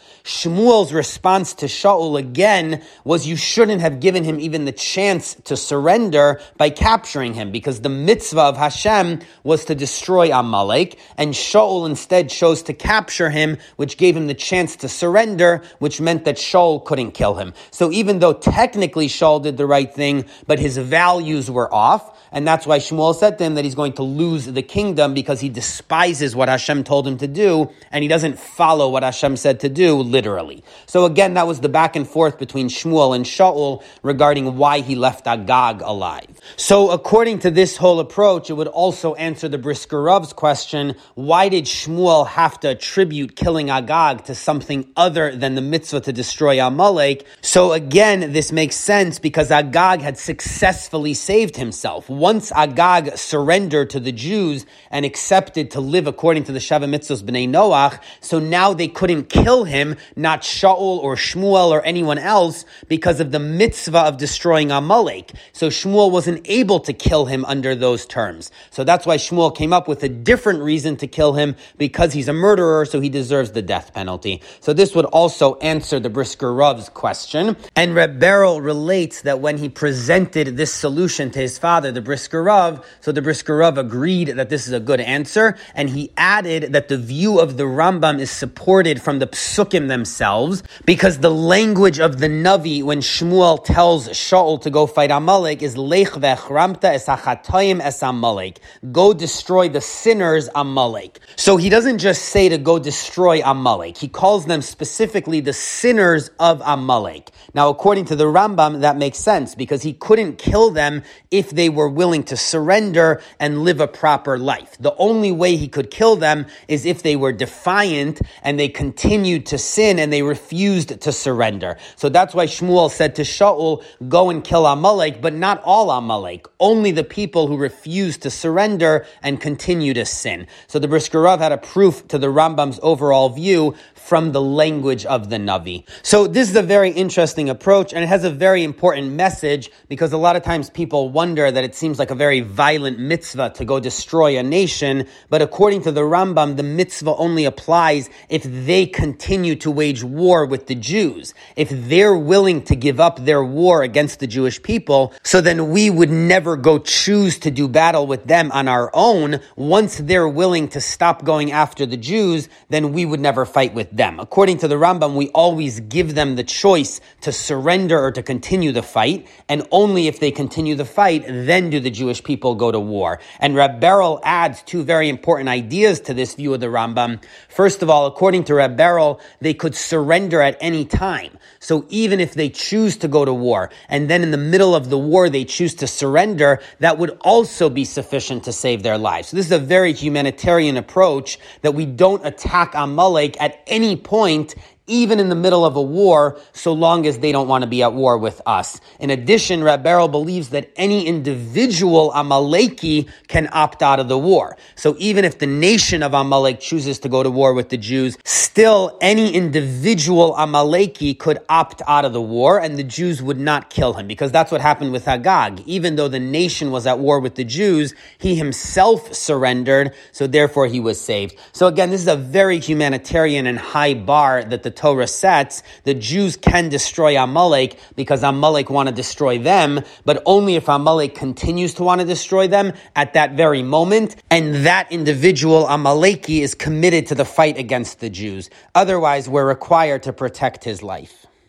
Shmuel's 0.69 0.93
response 0.93 1.55
to 1.55 1.65
Shaul 1.65 2.19
again 2.19 2.83
was 3.03 3.25
you 3.25 3.35
shouldn't 3.35 3.81
have 3.81 3.99
given 3.99 4.23
him 4.23 4.39
even 4.39 4.65
the 4.65 4.71
chance 4.71 5.33
to 5.45 5.57
surrender 5.57 6.39
by 6.57 6.69
capturing 6.69 7.33
him 7.33 7.51
because 7.51 7.81
the 7.81 7.89
mitzvah 7.89 8.41
of 8.41 8.57
Hashem 8.57 9.21
was 9.43 9.65
to 9.65 9.73
destroy 9.73 10.31
Amalek 10.31 10.99
and 11.17 11.33
Shaul 11.33 11.89
instead 11.89 12.29
chose 12.29 12.61
to 12.63 12.73
capture 12.75 13.31
him, 13.31 13.57
which 13.77 13.97
gave 13.97 14.15
him 14.15 14.27
the 14.27 14.35
chance 14.35 14.75
to 14.75 14.89
surrender, 14.89 15.63
which 15.79 15.99
meant 15.99 16.25
that 16.25 16.35
Shaul 16.35 16.85
couldn't 16.85 17.13
kill 17.13 17.33
him. 17.33 17.55
So 17.71 17.91
even 17.91 18.19
though 18.19 18.33
technically 18.33 19.07
Shaul 19.07 19.41
did 19.41 19.57
the 19.57 19.65
right 19.65 19.91
thing, 19.91 20.25
but 20.45 20.59
his 20.59 20.77
values 20.77 21.49
were 21.49 21.73
off, 21.73 22.15
and 22.31 22.47
that's 22.47 22.67
why 22.67 22.79
Shmuel 22.79 23.15
said 23.15 23.37
to 23.37 23.43
him 23.43 23.55
that 23.55 23.65
he's 23.65 23.75
going 23.75 23.93
to 23.93 24.03
lose 24.03 24.45
the 24.45 24.61
kingdom 24.61 25.13
because 25.13 25.39
he 25.39 25.49
despises 25.49 26.35
what 26.35 26.49
Hashem 26.49 26.83
told 26.83 27.07
him 27.07 27.17
to 27.17 27.27
do, 27.27 27.69
and 27.91 28.03
he 28.03 28.07
doesn't 28.07 28.39
follow 28.39 28.89
what 28.89 29.03
Hashem 29.03 29.37
said 29.37 29.59
to 29.61 29.69
do 29.69 29.95
literally. 29.95 30.63
So 30.85 31.05
again, 31.05 31.33
that 31.35 31.47
was 31.47 31.59
the 31.59 31.69
back 31.69 31.95
and 31.95 32.07
forth 32.07 32.37
between 32.37 32.69
Shmuel 32.69 33.15
and 33.15 33.25
Shaul 33.25 33.83
regarding 34.03 34.57
why 34.57 34.81
he 34.81 34.95
left 34.95 35.27
Agag 35.27 35.81
alive. 35.81 36.27
So 36.55 36.91
according 36.91 37.39
to 37.39 37.51
this 37.51 37.77
whole 37.77 37.99
approach, 37.99 38.49
it 38.49 38.53
would 38.53 38.67
also 38.67 39.15
answer 39.15 39.47
the 39.47 39.57
Brisker 39.57 40.01
Rav's 40.01 40.33
question, 40.33 40.95
why 41.15 41.49
did 41.49 41.65
Shmuel 41.65 42.27
have 42.27 42.59
to 42.61 42.69
attribute 42.69 43.35
killing 43.35 43.69
Agag 43.69 44.25
to 44.25 44.35
something 44.35 44.87
other 44.95 45.35
than 45.35 45.55
the 45.55 45.61
mitzvah 45.61 46.01
to 46.01 46.13
destroy 46.13 46.65
Amalek? 46.65 47.25
So 47.41 47.73
again, 47.73 48.33
this 48.33 48.51
makes 48.51 48.75
sense 48.75 49.19
because 49.19 49.51
Agag 49.51 50.01
had 50.01 50.17
successfully 50.17 51.13
saved 51.13 51.55
himself 51.55 52.09
once 52.19 52.51
Agag 52.51 53.17
surrendered 53.17 53.89
to 53.91 53.99
the 53.99 54.11
Jews 54.11 54.65
and 54.91 55.05
accepted 55.05 55.71
to 55.71 55.79
live 55.79 56.05
according 56.05 56.43
to 56.43 56.51
the 56.51 56.59
Sheva 56.59 56.83
Mitzvos 56.83 57.23
B'nai 57.23 57.49
Noach, 57.49 57.99
so 58.19 58.39
now 58.39 58.73
they 58.73 58.87
couldn't 58.87 59.29
kill 59.29 59.63
him, 59.63 59.95
not 60.15 60.41
Shaul 60.41 60.99
or 60.99 61.15
Shmuel 61.15 61.69
or 61.69 61.81
anyone 61.83 62.17
else, 62.17 62.65
because 62.87 63.19
of 63.19 63.31
the 63.31 63.39
mitzvah 63.39 63.99
of 63.99 64.17
destroying 64.17 64.71
Amalek. 64.71 65.31
So 65.53 65.69
Shmuel 65.69 66.11
wasn't 66.11 66.41
able 66.49 66.81
to 66.81 66.93
kill 66.93 67.25
him 67.25 67.45
under 67.45 67.75
those 67.75 68.05
terms. 68.05 68.51
So 68.71 68.83
that's 68.83 69.05
why 69.05 69.17
Shmuel 69.17 69.55
came 69.55 69.73
up 69.73 69.87
with 69.87 70.03
a 70.03 70.09
different 70.09 70.61
reason 70.61 70.97
to 70.97 71.07
kill 71.07 71.33
him, 71.33 71.55
because 71.77 72.13
he's 72.13 72.27
a 72.27 72.33
murderer, 72.33 72.85
so 72.85 72.99
he 72.99 73.09
deserves 73.09 73.51
the 73.51 73.61
death 73.61 73.93
penalty. 73.93 74.41
So 74.59 74.73
this 74.73 74.93
would 74.93 75.05
also 75.05 75.55
answer 75.55 75.99
the 75.99 76.09
Brisker 76.09 76.53
Rav's 76.53 76.89
question. 76.89 77.55
And 77.75 77.95
Reb 77.95 78.19
Beryl 78.19 78.61
relates 78.61 79.21
that 79.21 79.39
when 79.39 79.57
he 79.57 79.69
presented 79.69 80.57
this 80.57 80.73
solution 80.73 81.31
to 81.31 81.39
his 81.39 81.57
father, 81.57 81.91
the 81.91 82.01
Brisker 82.09 82.41
Rav. 82.41 82.83
So 83.01 83.11
the 83.11 83.21
Brisker 83.21 83.57
Rav 83.57 83.77
agreed 83.77 84.29
that 84.29 84.49
this 84.49 84.65
is 84.65 84.73
a 84.73 84.79
good 84.79 84.99
answer, 84.99 85.55
and 85.75 85.91
he 85.91 86.11
added 86.17 86.73
that 86.73 86.87
the 86.87 86.97
view 86.97 87.39
of 87.39 87.55
the 87.57 87.65
Rambam 87.65 88.19
is 88.19 88.31
supported 88.31 88.99
from 88.99 89.19
the 89.19 89.27
psukim 89.27 89.89
themselves, 89.89 90.63
because 90.85 91.19
the 91.19 91.29
language 91.29 91.99
of 91.99 92.17
the 92.17 92.25
Navi 92.25 92.81
when 92.81 93.01
Shmuel 93.01 93.63
tells 93.63 94.09
Shaul 94.09 94.59
to 94.63 94.71
go 94.71 94.87
fight 94.87 95.11
Amalek 95.11 95.61
is 95.61 95.77
Lech 95.77 96.13
vechramta 96.13 96.85
es 96.85 97.07
es 97.07 98.01
Amalek. 98.01 98.59
Go 98.91 99.13
destroy 99.13 99.69
the 99.69 99.81
sinners 99.81 100.49
Amalek. 100.55 101.19
So 101.35 101.57
he 101.57 101.69
doesn't 101.69 101.99
just 101.99 102.23
say 102.23 102.49
to 102.49 102.57
go 102.57 102.79
destroy 102.79 103.43
Amalek. 103.45 103.97
He 103.97 104.07
calls 104.07 104.47
them 104.47 104.63
specifically 104.63 105.41
the 105.41 105.53
sinners 105.53 106.31
of 106.39 106.63
Amalek. 106.65 107.29
Now, 107.53 107.69
according 107.69 108.05
to 108.05 108.15
the 108.15 108.25
Rambam, 108.25 108.81
that 108.81 108.97
makes 108.97 109.19
sense 109.19 109.53
because 109.53 109.83
he 109.83 109.93
couldn't 109.93 110.39
kill 110.39 110.71
them 110.71 111.03
if 111.29 111.51
they 111.51 111.69
were 111.69 111.89
willing 111.99 112.23
to 112.23 112.37
surrender 112.37 113.21
and 113.41 113.63
live 113.63 113.81
a 113.81 113.87
proper 113.87 114.37
life. 114.37 114.77
The 114.79 114.95
only 114.95 115.33
way 115.33 115.57
he 115.57 115.67
could 115.67 115.91
kill 115.91 116.15
them 116.15 116.45
is 116.69 116.85
if 116.85 117.03
they 117.03 117.17
were 117.17 117.33
defiant 117.33 118.21
and 118.41 118.57
they 118.57 118.69
continued 118.69 119.45
to 119.47 119.57
sin 119.57 119.99
and 119.99 120.11
they 120.13 120.21
refused 120.21 121.01
to 121.01 121.11
surrender. 121.11 121.75
So 121.97 122.07
that's 122.07 122.33
why 122.33 122.45
Shmuel 122.45 122.89
said 122.89 123.15
to 123.15 123.23
Shaul, 123.23 123.83
go 124.07 124.29
and 124.29 124.41
kill 124.41 124.65
Amalek, 124.65 125.21
but 125.21 125.33
not 125.33 125.61
all 125.65 125.91
Amalek, 125.91 126.47
only 126.61 126.91
the 126.91 127.03
people 127.03 127.47
who 127.47 127.57
refuse 127.57 128.17
to 128.19 128.29
surrender 128.29 129.05
and 129.21 129.41
continue 129.41 129.93
to 129.95 130.05
sin. 130.05 130.47
So 130.67 130.79
the 130.79 130.87
Brisker 130.87 131.19
Rav 131.19 131.41
had 131.41 131.51
a 131.51 131.57
proof 131.57 132.07
to 132.07 132.17
the 132.17 132.27
Rambam's 132.27 132.79
overall 132.81 133.27
view 133.27 133.75
from 133.93 134.31
the 134.31 134.41
language 134.41 135.05
of 135.05 135.29
the 135.29 135.35
Navi. 135.35 135.83
So 136.01 136.27
this 136.27 136.49
is 136.49 136.55
a 136.55 136.63
very 136.63 136.91
interesting 136.91 137.49
approach 137.49 137.93
and 137.93 138.03
it 138.03 138.07
has 138.07 138.23
a 138.23 138.29
very 138.29 138.63
important 138.63 139.11
message 139.11 139.69
because 139.89 140.13
a 140.13 140.17
lot 140.17 140.37
of 140.37 140.43
times 140.43 140.69
people 140.69 141.09
wonder 141.09 141.51
that 141.51 141.63
it 141.63 141.75
seems 141.75 141.88
like 141.97 142.11
a 142.11 142.15
very 142.15 142.41
violent 142.41 142.99
mitzvah 142.99 143.51
to 143.55 143.63
go 143.63 143.79
destroy 143.79 144.37
a 144.37 144.43
nation, 144.43 145.07
but 145.29 145.41
according 145.41 145.83
to 145.83 145.93
the 145.93 146.01
Rambam, 146.01 146.57
the 146.57 146.63
mitzvah 146.63 147.15
only 147.15 147.45
applies 147.45 148.09
if 148.27 148.43
they 148.43 148.85
continue 148.85 149.55
to 149.55 149.71
wage 149.71 150.03
war 150.03 150.45
with 150.45 150.67
the 150.67 150.75
Jews. 150.75 151.33
If 151.55 151.69
they're 151.69 152.17
willing 152.17 152.61
to 152.63 152.75
give 152.75 152.99
up 152.99 153.23
their 153.23 153.43
war 153.43 153.81
against 153.81 154.19
the 154.19 154.27
Jewish 154.27 154.61
people, 154.61 155.13
so 155.23 155.39
then 155.39 155.71
we 155.71 155.89
would 155.89 156.11
never 156.11 156.57
go 156.57 156.77
choose 156.79 157.39
to 157.39 157.51
do 157.51 157.69
battle 157.69 158.05
with 158.05 158.25
them 158.25 158.51
on 158.51 158.67
our 158.67 158.91
own. 158.93 159.39
Once 159.55 159.97
they're 159.97 160.27
willing 160.27 160.67
to 160.69 160.81
stop 160.81 161.23
going 161.23 161.53
after 161.53 161.85
the 161.85 161.95
Jews, 161.95 162.49
then 162.67 162.91
we 162.91 163.05
would 163.05 163.21
never 163.21 163.45
fight 163.45 163.73
with 163.73 163.89
them 163.91 164.09
them. 164.09 164.19
According 164.19 164.57
to 164.59 164.67
the 164.67 164.75
Rambam, 164.75 165.15
we 165.15 165.29
always 165.29 165.79
give 165.81 166.15
them 166.15 166.35
the 166.35 166.43
choice 166.43 167.01
to 167.21 167.31
surrender 167.31 167.99
or 167.99 168.11
to 168.11 168.23
continue 168.23 168.71
the 168.71 168.81
fight, 168.81 169.27
and 169.47 169.67
only 169.71 170.07
if 170.07 170.19
they 170.19 170.31
continue 170.31 170.75
the 170.75 170.85
fight, 170.85 171.25
then 171.27 171.69
do 171.69 171.78
the 171.79 171.89
Jewish 171.89 172.23
people 172.23 172.55
go 172.55 172.71
to 172.71 172.79
war. 172.79 173.19
And 173.39 173.55
Reb 173.55 173.79
Beryl 173.79 174.19
adds 174.23 174.61
two 174.63 174.83
very 174.83 175.09
important 175.09 175.49
ideas 175.49 175.99
to 176.01 176.13
this 176.13 176.35
view 176.35 176.53
of 176.53 176.59
the 176.59 176.67
Rambam. 176.67 177.21
First 177.49 177.81
of 177.81 177.89
all, 177.89 178.05
according 178.05 178.45
to 178.45 178.55
Reb 178.55 178.77
Beryl, 178.77 179.19
they 179.41 179.53
could 179.53 179.75
surrender 179.75 180.41
at 180.41 180.57
any 180.61 180.85
time. 180.85 181.37
So 181.59 181.85
even 181.89 182.19
if 182.19 182.33
they 182.33 182.49
choose 182.49 182.97
to 182.97 183.07
go 183.07 183.25
to 183.25 183.33
war, 183.33 183.69
and 183.89 184.09
then 184.09 184.23
in 184.23 184.31
the 184.31 184.37
middle 184.37 184.75
of 184.75 184.89
the 184.89 184.97
war 184.97 185.29
they 185.29 185.45
choose 185.45 185.75
to 185.75 185.87
surrender, 185.87 186.61
that 186.79 186.97
would 186.97 187.17
also 187.21 187.69
be 187.69 187.85
sufficient 187.85 188.43
to 188.45 188.53
save 188.53 188.83
their 188.83 188.97
lives. 188.97 189.29
So 189.29 189.37
this 189.37 189.45
is 189.45 189.51
a 189.51 189.59
very 189.59 189.93
humanitarian 189.93 190.77
approach 190.77 191.39
that 191.61 191.73
we 191.73 191.85
don't 191.85 192.25
attack 192.25 192.73
Amalek 192.75 193.39
at 193.41 193.61
any 193.67 193.95
point 193.95 194.55
even 194.89 195.19
in 195.19 195.29
the 195.29 195.35
middle 195.35 195.65
of 195.65 195.75
a 195.75 195.81
war, 195.81 196.39
so 196.53 196.73
long 196.73 197.05
as 197.05 197.19
they 197.19 197.31
don't 197.31 197.47
want 197.47 197.63
to 197.63 197.69
be 197.69 197.83
at 197.83 197.93
war 197.93 198.17
with 198.17 198.41
us. 198.45 198.81
In 198.99 199.09
addition, 199.09 199.63
Reb 199.63 199.83
Beryl 199.83 200.07
believes 200.07 200.49
that 200.49 200.71
any 200.75 201.05
individual 201.05 202.11
Amaleki 202.11 203.09
can 203.27 203.47
opt 203.51 203.81
out 203.81 203.99
of 203.99 204.07
the 204.07 204.17
war. 204.17 204.57
So 204.75 204.95
even 204.99 205.25
if 205.25 205.39
the 205.39 205.47
nation 205.47 206.03
of 206.03 206.13
Amalek 206.13 206.59
chooses 206.59 206.99
to 206.99 207.09
go 207.09 207.23
to 207.23 207.29
war 207.29 207.53
with 207.53 207.69
the 207.69 207.77
Jews, 207.77 208.17
still 208.25 208.97
any 209.01 209.33
individual 209.33 210.33
Amaleki 210.33 211.17
could 211.17 211.39
opt 211.47 211.81
out 211.87 212.05
of 212.05 212.13
the 212.13 212.21
war 212.21 212.59
and 212.59 212.77
the 212.77 212.83
Jews 212.83 213.21
would 213.21 213.39
not 213.39 213.69
kill 213.69 213.93
him 213.93 214.07
because 214.07 214.31
that's 214.31 214.51
what 214.51 214.61
happened 214.61 214.91
with 214.91 215.07
Agag. 215.07 215.61
Even 215.65 215.95
though 215.95 216.07
the 216.07 216.19
nation 216.19 216.71
was 216.71 216.87
at 216.87 216.99
war 216.99 217.19
with 217.19 217.35
the 217.35 217.43
Jews, 217.43 217.93
he 218.17 218.35
himself 218.35 219.13
surrendered, 219.13 219.93
so 220.11 220.27
therefore 220.27 220.67
he 220.67 220.79
was 220.79 220.99
saved. 220.99 221.35
So 221.53 221.67
again, 221.67 221.89
this 221.91 222.01
is 222.01 222.07
a 222.07 222.15
very 222.15 222.59
humanitarian 222.59 223.45
and 223.47 223.59
high 223.59 223.93
bar 223.93 224.43
that 224.43 224.63
the 224.63 224.71
Torah 224.79 225.07
sets. 225.07 225.61
The 225.83 225.93
Jews 225.93 226.37
can 226.37 226.69
destroy 226.69 227.21
Amalek 227.21 227.77
because 227.97 228.23
Amalek 228.23 228.69
want 228.69 228.87
to 228.87 228.95
destroy 228.95 229.37
them, 229.37 229.81
but 230.05 230.23
only 230.25 230.55
if 230.55 230.69
Amalek 230.69 231.15
continues 231.15 231.73
to 231.75 231.83
want 231.83 231.99
to 231.99 232.07
destroy 232.07 232.47
them 232.47 232.71
at 232.95 233.13
that 233.13 233.33
very 233.33 233.61
moment, 233.61 234.15
and 234.31 234.65
that 234.65 234.89
individual 234.89 235.65
Amaleki 235.65 236.39
is 236.39 236.55
committed 236.55 237.07
to 237.07 237.15
the 237.15 237.25
fight 237.25 237.57
against 237.57 237.99
the 237.99 238.09
Jews. 238.09 238.49
Otherwise, 238.73 239.27
we're 239.27 239.47
required 239.47 240.03
to 240.03 240.13
protect 240.13 240.63
his 240.63 240.81
life. 240.81 241.27